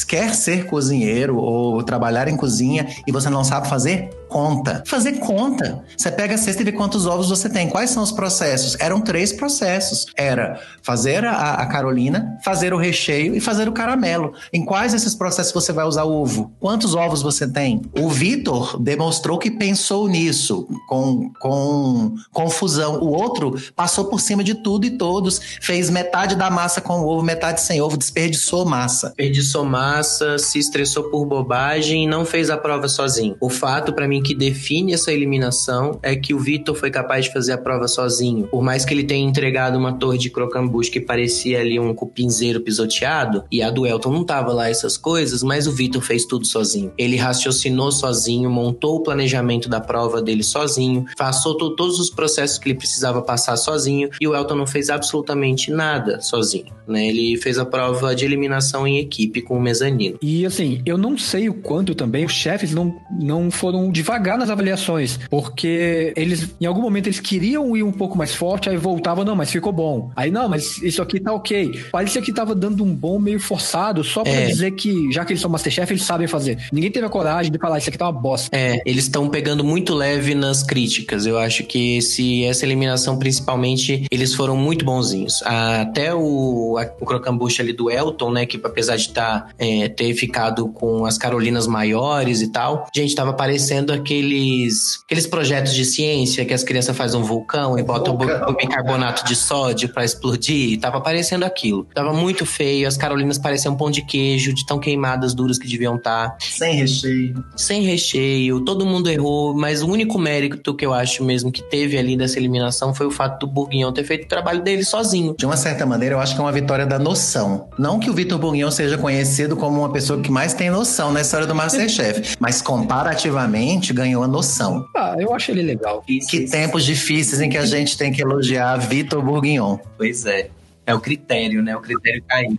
quer 0.07 0.33
ser 0.33 0.65
cozinheiro 0.65 1.37
ou 1.37 1.83
trabalhar 1.83 2.27
em 2.27 2.35
cozinha 2.35 2.87
e 3.07 3.11
você 3.11 3.29
não 3.29 3.43
sabe 3.43 3.69
fazer 3.69 4.09
conta. 4.33 4.83
Fazer 4.87 5.19
conta. 5.19 5.83
Você 5.95 6.11
pega 6.11 6.33
a 6.33 6.37
cesta 6.39 6.63
e 6.63 6.65
vê 6.65 6.71
quantos 6.71 7.05
ovos 7.05 7.29
você 7.29 7.47
tem. 7.47 7.69
Quais 7.69 7.91
são 7.91 8.01
os 8.01 8.11
processos? 8.11 8.75
Eram 8.79 8.99
três 8.99 9.31
processos. 9.31 9.82
Era 10.15 10.59
fazer 10.81 11.25
a, 11.25 11.55
a 11.55 11.65
Carolina, 11.65 12.37
fazer 12.43 12.73
o 12.73 12.77
recheio 12.77 13.35
e 13.35 13.39
fazer 13.39 13.67
o 13.67 13.71
caramelo. 13.71 14.33
Em 14.51 14.63
quais 14.63 14.91
desses 14.91 15.15
processos 15.15 15.53
você 15.53 15.71
vai 15.71 15.85
usar 15.85 16.03
o 16.03 16.13
ovo? 16.13 16.51
Quantos 16.59 16.95
ovos 16.95 17.21
você 17.21 17.47
tem? 17.47 17.81
O 17.97 18.09
Vitor 18.09 18.81
demonstrou 18.81 19.37
que 19.37 19.49
pensou 19.51 20.07
nisso 20.07 20.67
com, 20.87 21.31
com 21.39 22.15
confusão. 22.31 22.99
O 22.99 23.09
outro 23.09 23.55
passou 23.75 24.05
por 24.05 24.19
cima 24.19 24.43
de 24.43 24.55
tudo 24.55 24.85
e 24.85 24.91
todos, 24.91 25.39
fez 25.61 25.89
metade 25.89 26.35
da 26.35 26.49
massa 26.49 26.81
com 26.81 27.01
ovo, 27.01 27.23
metade 27.23 27.61
sem 27.61 27.81
ovo, 27.81 27.97
desperdiçou 27.97 28.65
massa. 28.65 29.07
Desperdiçou 29.07 29.65
massa, 29.65 30.37
se 30.37 30.59
estressou 30.59 31.05
por 31.05 31.25
bobagem 31.25 32.03
e 32.03 32.07
não 32.07 32.25
fez 32.25 32.49
a 32.49 32.57
prova 32.57 32.87
sozinho. 32.87 33.35
O 33.39 33.49
fato 33.49 33.93
para 33.93 34.07
mim 34.07 34.21
que 34.21 34.35
define 34.35 34.93
essa 34.93 35.11
eliminação 35.11 35.99
é 36.01 36.15
que 36.15 36.33
o 36.33 36.39
Vitor 36.39 36.75
foi 36.75 36.91
capaz 36.91 37.25
de 37.25 37.33
fazer 37.33 37.53
a 37.53 37.57
prova 37.57 37.87
sozinho. 37.87 38.47
Por 38.47 38.61
mais 38.61 38.85
que 38.85 38.93
ele 38.93 39.03
tenha 39.03 39.27
entregado 39.27 39.62
uma 39.71 39.93
torre 39.93 40.17
de 40.17 40.29
crocambus 40.29 40.89
que 40.89 40.99
parecia 40.99 41.59
ali 41.59 41.79
um 41.79 41.93
cupinzeiro 41.93 42.61
pisoteado, 42.61 43.43
e 43.51 43.61
a 43.61 43.69
do 43.69 43.85
Elton 43.85 44.11
não 44.11 44.23
tava 44.23 44.51
lá 44.51 44.69
essas 44.69 44.97
coisas, 44.97 45.43
mas 45.43 45.67
o 45.67 45.71
Vitor 45.71 46.01
fez 46.01 46.25
tudo 46.25 46.45
sozinho. 46.45 46.91
Ele 46.97 47.15
raciocinou 47.15 47.91
sozinho, 47.91 48.49
montou 48.49 48.97
o 48.97 49.03
planejamento 49.03 49.69
da 49.69 49.79
prova 49.79 50.21
dele 50.21 50.43
sozinho, 50.43 51.05
passou 51.17 51.55
todos 51.55 51.99
os 51.99 52.09
processos 52.09 52.57
que 52.57 52.69
ele 52.69 52.77
precisava 52.77 53.21
passar 53.21 53.57
sozinho, 53.57 54.09
e 54.19 54.27
o 54.27 54.35
Elton 54.35 54.55
não 54.55 54.67
fez 54.67 54.89
absolutamente 54.89 55.71
nada 55.71 56.21
sozinho, 56.21 56.73
né? 56.87 57.07
Ele 57.07 57.37
fez 57.37 57.57
a 57.57 57.65
prova 57.65 58.15
de 58.15 58.25
eliminação 58.25 58.87
em 58.87 58.99
equipe 58.99 59.41
com 59.41 59.57
o 59.57 59.61
mezanino. 59.61 60.17
E 60.21 60.45
assim, 60.45 60.81
eu 60.85 60.97
não 60.97 61.17
sei 61.17 61.49
o 61.49 61.53
quanto 61.53 61.95
também 61.95 62.25
os 62.25 62.33
chefes 62.33 62.73
não, 62.73 62.95
não 63.19 63.49
foram 63.51 63.91
devagar 63.91 64.37
nas 64.37 64.49
avaliações, 64.49 65.19
porque 65.29 66.13
eles, 66.15 66.55
em 66.59 66.65
algum 66.65 66.81
momento, 66.81 67.07
eles 67.07 67.19
queriam 67.19 67.75
ir 67.75 67.83
um 67.83 67.91
pouco 67.91 68.17
mais 68.17 68.33
forte, 68.33 68.69
aí 68.69 68.77
voltavam, 68.77 69.23
não, 69.23 69.35
mas 69.35 69.49
ficou 69.53 69.71
bom. 69.71 70.11
Aí, 70.15 70.29
não, 70.29 70.49
mas 70.49 70.81
isso 70.81 71.01
aqui 71.01 71.19
tá 71.19 71.33
ok. 71.33 71.85
Parecia 71.91 72.21
que 72.21 72.33
tava 72.33 72.53
dando 72.53 72.83
um 72.83 72.93
bom 72.93 73.19
meio 73.19 73.39
forçado, 73.39 74.03
só 74.03 74.23
pra 74.23 74.31
é. 74.31 74.47
dizer 74.47 74.71
que, 74.71 75.11
já 75.11 75.23
que 75.23 75.33
eles 75.33 75.41
são 75.41 75.49
Masterchef, 75.49 75.91
eles 75.91 76.03
sabem 76.03 76.27
fazer. 76.27 76.57
Ninguém 76.71 76.91
teve 76.91 77.05
a 77.05 77.09
coragem 77.09 77.51
de 77.51 77.57
falar, 77.57 77.77
isso 77.77 77.89
aqui 77.89 77.97
tá 77.97 78.09
uma 78.09 78.19
bosta. 78.19 78.49
É, 78.55 78.81
eles 78.85 79.05
estão 79.05 79.29
pegando 79.29 79.63
muito 79.63 79.93
leve 79.93 80.35
nas 80.35 80.63
críticas. 80.63 81.25
Eu 81.25 81.37
acho 81.37 81.63
que 81.63 81.97
esse, 81.97 82.43
essa 82.45 82.65
eliminação, 82.65 83.17
principalmente, 83.17 84.05
eles 84.11 84.33
foram 84.33 84.55
muito 84.55 84.83
bonzinhos. 84.83 85.41
Até 85.43 86.13
o, 86.13 86.77
a, 86.77 86.83
o 86.99 87.05
crocambuche 87.05 87.61
ali 87.61 87.73
do 87.73 87.89
Elton, 87.89 88.31
né, 88.31 88.45
que 88.45 88.59
apesar 88.63 88.97
de 88.97 89.09
tá, 89.09 89.47
é, 89.57 89.87
ter 89.89 90.13
ficado 90.13 90.67
com 90.69 91.05
as 91.05 91.17
Carolinas 91.17 91.67
maiores 91.67 92.41
e 92.41 92.51
tal, 92.51 92.87
gente, 92.95 93.15
tava 93.15 93.33
parecendo 93.33 93.93
aqueles, 93.93 95.01
aqueles 95.05 95.27
projetos 95.27 95.73
de 95.73 95.85
ciência 95.85 96.45
que 96.45 96.53
as 96.53 96.63
crianças 96.63 96.95
fazem 96.95 97.19
um 97.19 97.23
vulcão 97.23 97.77
e 97.77 97.83
botam 97.83 98.17
vulcão. 98.17 98.53
bicarbonato 98.53 99.25
de 99.25 99.35
sódio 99.43 99.89
para 99.89 100.03
explodir. 100.03 100.79
Tava 100.79 101.01
parecendo 101.01 101.45
aquilo. 101.45 101.87
Tava 101.93 102.13
muito 102.13 102.45
feio, 102.45 102.87
as 102.87 102.97
Carolinas 102.97 103.37
pareciam 103.37 103.73
um 103.73 103.77
pão 103.77 103.91
de 103.91 104.01
queijo, 104.01 104.53
de 104.53 104.65
tão 104.65 104.79
queimadas, 104.79 105.33
duras 105.33 105.57
que 105.57 105.67
deviam 105.67 105.95
estar. 105.95 106.29
Tá. 106.29 106.37
Sem 106.39 106.75
recheio. 106.75 107.43
Sem 107.55 107.81
recheio, 107.81 108.61
todo 108.61 108.85
mundo 108.85 109.09
errou, 109.09 109.55
mas 109.55 109.81
o 109.81 109.87
único 109.87 110.17
mérito 110.17 110.73
que 110.73 110.85
eu 110.85 110.93
acho 110.93 111.23
mesmo 111.23 111.51
que 111.51 111.61
teve 111.61 111.97
ali 111.97 112.15
dessa 112.15 112.37
eliminação 112.37 112.93
foi 112.93 113.05
o 113.05 113.11
fato 113.11 113.45
do 113.45 113.51
Bourguignon 113.51 113.91
ter 113.91 114.03
feito 114.03 114.25
o 114.25 114.27
trabalho 114.27 114.61
dele 114.61 114.83
sozinho. 114.83 115.35
De 115.37 115.45
uma 115.45 115.57
certa 115.57 115.85
maneira, 115.85 116.15
eu 116.15 116.19
acho 116.19 116.33
que 116.35 116.39
é 116.39 116.43
uma 116.43 116.51
vitória 116.51 116.85
da 116.85 116.99
noção. 116.99 117.69
Não 117.77 117.99
que 117.99 118.09
o 118.09 118.13
Vitor 118.13 118.37
Bourguignon 118.39 118.71
seja 118.71 118.97
conhecido 118.97 119.55
como 119.55 119.79
uma 119.79 119.91
pessoa 119.91 120.21
que 120.21 120.31
mais 120.31 120.53
tem 120.53 120.69
noção 120.69 121.11
na 121.11 121.21
história 121.21 121.47
do 121.47 121.55
Masterchef, 121.55 122.35
mas 122.39 122.61
comparativamente 122.61 123.93
ganhou 123.93 124.23
a 124.23 124.27
noção. 124.27 124.85
Ah, 124.95 125.15
eu 125.17 125.33
acho 125.33 125.51
ele 125.51 125.61
legal. 125.61 126.01
Que 126.01 126.41
tempos 126.45 126.85
difíceis 126.85 127.41
em 127.41 127.49
que 127.49 127.57
a 127.57 127.65
gente 127.65 127.97
tem 127.97 128.11
que 128.11 128.21
elogiar 128.21 128.77
Vitor 128.77 129.23
Bourguignon. 129.33 129.77
Pois 129.97 130.25
é. 130.25 130.49
É 130.85 130.93
o 130.93 130.99
critério, 130.99 131.61
né? 131.61 131.75
O 131.75 131.81
critério 131.81 132.23
caiu 132.27 132.57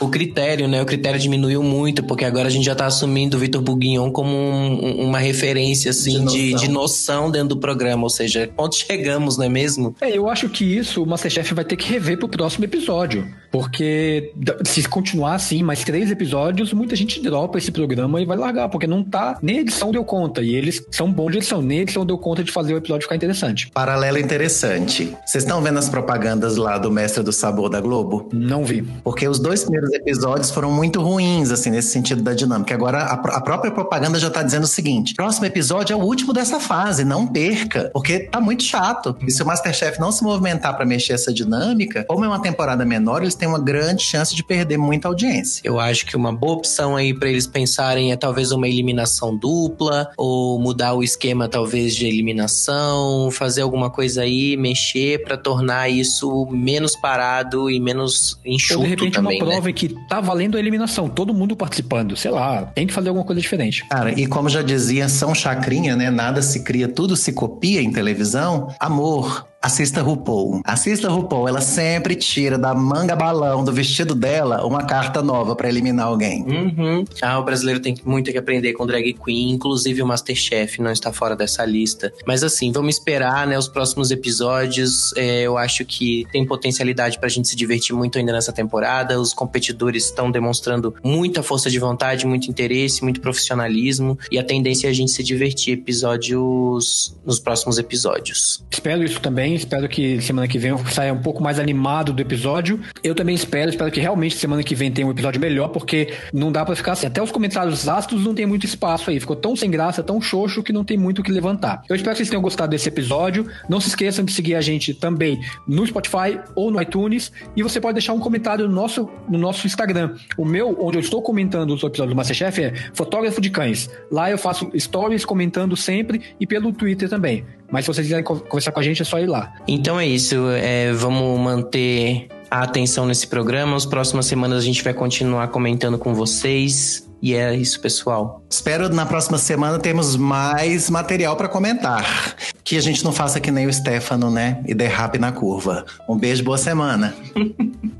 o 0.00 0.08
critério, 0.08 0.68
né? 0.68 0.80
O 0.80 0.86
critério 0.86 1.18
diminuiu 1.18 1.62
muito, 1.62 2.04
porque 2.04 2.24
agora 2.24 2.46
a 2.46 2.50
gente 2.50 2.64
já 2.64 2.74
tá 2.74 2.86
assumindo 2.86 3.36
o 3.36 3.40
Vitor 3.40 3.60
Bourguignon 3.60 4.10
como 4.10 4.30
um, 4.30 5.06
uma 5.06 5.18
referência, 5.18 5.90
assim, 5.90 6.12
de 6.12 6.18
noção. 6.20 6.38
De, 6.38 6.54
de 6.54 6.68
noção. 6.68 7.30
dentro 7.30 7.48
do 7.48 7.56
programa. 7.56 8.04
Ou 8.04 8.10
seja, 8.10 8.48
onde 8.56 8.76
chegamos, 8.76 9.36
não 9.36 9.44
é 9.44 9.48
mesmo? 9.48 9.94
É, 10.00 10.16
eu 10.16 10.28
acho 10.28 10.48
que 10.48 10.64
isso 10.64 11.02
o 11.02 11.06
Masterchef 11.06 11.52
vai 11.52 11.64
ter 11.64 11.76
que 11.76 11.90
rever 11.90 12.18
pro 12.18 12.28
próximo 12.28 12.64
episódio. 12.64 13.28
Porque 13.50 14.32
se 14.64 14.82
continuar 14.88 15.34
assim, 15.34 15.62
mais 15.62 15.84
três 15.84 16.10
episódios, 16.10 16.72
muita 16.72 16.94
gente 16.94 17.20
dropa 17.20 17.58
esse 17.58 17.70
programa 17.70 18.20
e 18.20 18.26
vai 18.26 18.36
largar, 18.36 18.68
porque 18.68 18.86
não 18.86 19.02
tá. 19.02 19.38
Nem 19.42 19.58
a 19.58 19.60
edição 19.60 19.90
deu 19.90 20.04
conta. 20.04 20.42
E 20.42 20.54
eles 20.54 20.84
são 20.90 21.10
bons 21.10 21.32
de 21.32 21.38
edição, 21.38 21.62
nem 21.62 21.80
a 21.80 21.82
edição 21.82 22.04
deu 22.04 22.18
conta 22.18 22.44
de 22.44 22.52
fazer 22.52 22.74
o 22.74 22.76
episódio 22.76 23.02
ficar 23.02 23.16
interessante. 23.16 23.70
Paralelo 23.72 24.18
interessante. 24.18 25.16
Vocês 25.24 25.44
estão 25.44 25.62
vendo 25.62 25.78
as 25.78 25.88
propagandas 25.88 26.56
lá 26.56 26.78
do 26.78 26.90
Mestre 26.90 27.22
do 27.22 27.32
Sabor 27.32 27.68
da 27.68 27.80
Globo? 27.80 28.28
Não 28.32 28.64
vi. 28.64 28.82
Porque 29.02 29.26
os 29.26 29.38
dois 29.38 29.62
primeiros 29.62 29.92
episódios 29.92 30.50
foram 30.50 30.70
muito 30.70 31.00
ruins, 31.00 31.50
assim, 31.50 31.70
nesse 31.70 31.90
sentido 31.90 32.22
da 32.22 32.34
dinâmica. 32.34 32.74
Agora, 32.74 32.98
a, 32.98 33.14
a 33.14 33.40
própria 33.40 33.70
propaganda 33.70 34.18
já 34.18 34.30
tá 34.30 34.42
dizendo 34.42 34.64
o 34.64 34.68
seguinte: 34.68 35.14
próximo 35.14 35.46
episódio 35.46 35.94
é 35.94 35.96
o 35.96 36.00
último 36.00 36.32
dessa 36.32 36.60
fase, 36.60 37.04
não 37.04 37.26
perca, 37.26 37.90
porque 37.92 38.20
tá 38.20 38.40
muito 38.40 38.62
chato. 38.62 39.16
E 39.26 39.30
se 39.30 39.42
o 39.42 39.46
Masterchef 39.46 39.98
não 39.98 40.12
se 40.12 40.22
movimentar 40.22 40.76
para 40.76 40.84
mexer 40.84 41.14
essa 41.14 41.32
dinâmica, 41.32 42.04
como 42.08 42.24
é 42.24 42.28
uma 42.28 42.40
temporada 42.40 42.84
menor, 42.84 43.22
eles 43.22 43.34
têm 43.38 43.48
uma 43.48 43.58
grande 43.58 44.02
chance 44.02 44.34
de 44.34 44.42
perder 44.42 44.76
muita 44.76 45.08
audiência. 45.08 45.62
Eu 45.64 45.80
acho 45.80 46.04
que 46.04 46.16
uma 46.16 46.32
boa 46.32 46.54
opção 46.54 46.96
aí 46.96 47.14
para 47.14 47.28
eles 47.28 47.46
pensarem 47.46 48.12
é 48.12 48.16
talvez 48.16 48.52
uma 48.52 48.68
eliminação 48.68 49.36
dupla, 49.36 50.10
ou 50.16 50.58
mudar 50.58 50.94
o 50.94 51.02
esquema, 51.02 51.48
talvez, 51.48 51.94
de 51.94 52.06
eliminação, 52.06 53.30
fazer 53.30 53.62
alguma 53.62 53.90
coisa 53.90 54.22
aí, 54.22 54.56
mexer 54.56 55.22
para 55.22 55.36
tornar 55.36 55.88
isso 55.88 56.46
menos 56.50 56.96
parado 56.96 57.70
e 57.70 57.80
menos 57.80 58.38
enxuto 58.44 58.80
ou 58.80 58.84
de 58.84 58.90
repente 58.90 59.14
também, 59.14 59.40
uma 59.40 59.46
né? 59.46 59.52
prova 59.52 59.68
né? 59.68 59.72
que 59.72 59.88
tá 60.08 60.20
valendo 60.20 60.56
a 60.56 60.60
eliminação, 60.60 61.08
todo 61.08 61.32
mundo 61.32 61.56
participando, 61.56 62.16
sei 62.16 62.30
lá, 62.30 62.62
tem 62.74 62.86
que 62.86 62.92
fazer 62.92 63.08
alguma 63.08 63.24
coisa 63.24 63.40
diferente. 63.40 63.84
Cara, 63.88 64.18
e 64.18 64.26
como 64.26 64.48
já 64.48 64.62
dizia 64.62 65.08
São 65.08 65.34
Chacrinha, 65.34 65.96
né? 65.96 66.10
Nada 66.10 66.42
se 66.42 66.60
cria, 66.60 66.88
tudo 66.88 67.16
se 67.16 67.32
copia 67.32 67.80
em 67.80 67.92
televisão. 67.92 68.74
Amor, 68.80 69.46
Assista 69.60 70.02
RuPaul. 70.02 70.60
Assista 70.64 71.08
RuPaul. 71.08 71.48
Ela 71.48 71.60
sempre 71.60 72.14
tira 72.14 72.56
da 72.56 72.72
manga 72.74 73.16
balão 73.16 73.64
do 73.64 73.72
vestido 73.72 74.14
dela 74.14 74.64
uma 74.64 74.84
carta 74.84 75.20
nova 75.20 75.56
para 75.56 75.68
eliminar 75.68 76.06
alguém. 76.06 76.44
Uhum. 76.44 77.04
Ah, 77.20 77.40
o 77.40 77.44
brasileiro 77.44 77.80
tem 77.80 77.96
muito 78.04 78.30
que 78.30 78.38
aprender 78.38 78.72
com 78.74 78.86
drag 78.86 79.14
queen. 79.14 79.50
Inclusive 79.50 80.00
o 80.00 80.06
Masterchef 80.06 80.80
não 80.80 80.92
está 80.92 81.12
fora 81.12 81.34
dessa 81.34 81.64
lista. 81.64 82.12
Mas 82.24 82.44
assim, 82.44 82.70
vamos 82.70 82.94
esperar, 82.94 83.48
né? 83.48 83.58
Os 83.58 83.66
próximos 83.66 84.12
episódios. 84.12 85.12
É, 85.16 85.42
eu 85.42 85.58
acho 85.58 85.84
que 85.84 86.24
tem 86.30 86.46
potencialidade 86.46 87.18
pra 87.18 87.28
gente 87.28 87.48
se 87.48 87.56
divertir 87.56 87.96
muito 87.96 88.16
ainda 88.16 88.32
nessa 88.32 88.52
temporada. 88.52 89.20
Os 89.20 89.34
competidores 89.34 90.04
estão 90.04 90.30
demonstrando 90.30 90.94
muita 91.02 91.42
força 91.42 91.68
de 91.68 91.80
vontade, 91.80 92.26
muito 92.26 92.48
interesse, 92.48 93.02
muito 93.02 93.20
profissionalismo. 93.20 94.16
E 94.30 94.38
a 94.38 94.44
tendência 94.44 94.86
é 94.86 94.90
a 94.90 94.94
gente 94.94 95.10
se 95.10 95.24
divertir 95.24 95.74
episódios 95.74 97.16
nos 97.26 97.40
próximos 97.40 97.76
episódios. 97.76 98.64
Espero 98.70 99.02
isso 99.02 99.20
também 99.20 99.47
Espero 99.54 99.88
que 99.88 100.20
semana 100.20 100.48
que 100.48 100.58
vem 100.58 100.70
eu 100.70 100.78
saia 100.86 101.12
um 101.12 101.22
pouco 101.22 101.42
mais 101.42 101.58
animado 101.58 102.12
do 102.12 102.20
episódio. 102.20 102.80
Eu 103.02 103.14
também 103.14 103.34
espero, 103.34 103.70
espero 103.70 103.90
que 103.90 104.00
realmente 104.00 104.36
semana 104.36 104.62
que 104.62 104.74
vem 104.74 104.90
tenha 104.90 105.06
um 105.06 105.10
episódio 105.10 105.40
melhor, 105.40 105.68
porque 105.68 106.14
não 106.32 106.50
dá 106.50 106.64
para 106.64 106.74
ficar 106.76 106.92
assim. 106.92 107.06
Até 107.06 107.22
os 107.22 107.30
comentários 107.30 107.88
ácidos 107.88 108.24
não 108.24 108.34
tem 108.34 108.46
muito 108.46 108.66
espaço 108.66 109.10
aí. 109.10 109.20
Ficou 109.20 109.36
tão 109.36 109.54
sem 109.56 109.70
graça, 109.70 110.02
tão 110.02 110.20
xoxo 110.20 110.62
que 110.62 110.72
não 110.72 110.84
tem 110.84 110.96
muito 110.96 111.20
o 111.20 111.22
que 111.22 111.32
levantar. 111.32 111.82
Eu 111.88 111.96
espero 111.96 112.12
que 112.12 112.18
vocês 112.18 112.28
tenham 112.28 112.42
gostado 112.42 112.70
desse 112.70 112.88
episódio. 112.88 113.46
Não 113.68 113.80
se 113.80 113.88
esqueçam 113.88 114.24
de 114.24 114.32
seguir 114.32 114.54
a 114.54 114.60
gente 114.60 114.94
também 114.94 115.40
no 115.66 115.86
Spotify 115.86 116.38
ou 116.54 116.70
no 116.70 116.80
iTunes. 116.80 117.32
E 117.56 117.62
você 117.62 117.80
pode 117.80 117.94
deixar 117.94 118.12
um 118.12 118.20
comentário 118.20 118.68
no 118.68 118.74
nosso, 118.74 119.08
no 119.28 119.38
nosso 119.38 119.66
Instagram. 119.66 120.16
O 120.36 120.44
meu, 120.44 120.76
onde 120.80 120.98
eu 120.98 121.00
estou 121.00 121.22
comentando 121.22 121.74
os 121.74 121.82
episódios 121.82 122.14
do 122.14 122.16
Masterchef, 122.16 122.62
é 122.62 122.74
Fotógrafo 122.94 123.40
de 123.40 123.50
Cães. 123.50 123.90
Lá 124.10 124.30
eu 124.30 124.38
faço 124.38 124.70
stories 124.76 125.24
comentando 125.24 125.76
sempre 125.76 126.22
e 126.40 126.46
pelo 126.46 126.72
Twitter 126.72 127.08
também. 127.08 127.44
Mas 127.70 127.84
se 127.84 127.92
vocês 127.92 128.06
quiserem 128.06 128.24
conversar 128.24 128.72
com 128.72 128.80
a 128.80 128.82
gente, 128.82 129.02
é 129.02 129.04
só 129.04 129.18
ir 129.18 129.26
lá. 129.26 129.54
Então 129.66 130.00
é 130.00 130.06
isso. 130.06 130.36
É, 130.50 130.92
vamos 130.92 131.38
manter 131.40 132.28
a 132.50 132.62
atenção 132.62 133.06
nesse 133.06 133.26
programa. 133.26 133.76
As 133.76 133.84
próximas 133.84 134.26
semanas 134.26 134.58
a 134.58 134.64
gente 134.64 134.82
vai 134.82 134.94
continuar 134.94 135.48
comentando 135.48 135.98
com 135.98 136.14
vocês. 136.14 137.06
E 137.20 137.34
é 137.34 137.54
isso, 137.54 137.80
pessoal. 137.80 138.42
Espero 138.48 138.88
na 138.88 139.04
próxima 139.04 139.38
semana 139.38 139.78
termos 139.78 140.16
mais 140.16 140.88
material 140.88 141.36
para 141.36 141.48
comentar. 141.48 142.36
Que 142.62 142.76
a 142.76 142.80
gente 142.80 143.04
não 143.04 143.12
faça 143.12 143.40
que 143.40 143.50
nem 143.50 143.66
o 143.66 143.72
Stefano, 143.72 144.30
né? 144.30 144.62
E 144.66 144.72
derrape 144.72 145.18
na 145.18 145.32
curva. 145.32 145.84
Um 146.08 146.16
beijo, 146.16 146.44
boa 146.44 146.58
semana. 146.58 147.14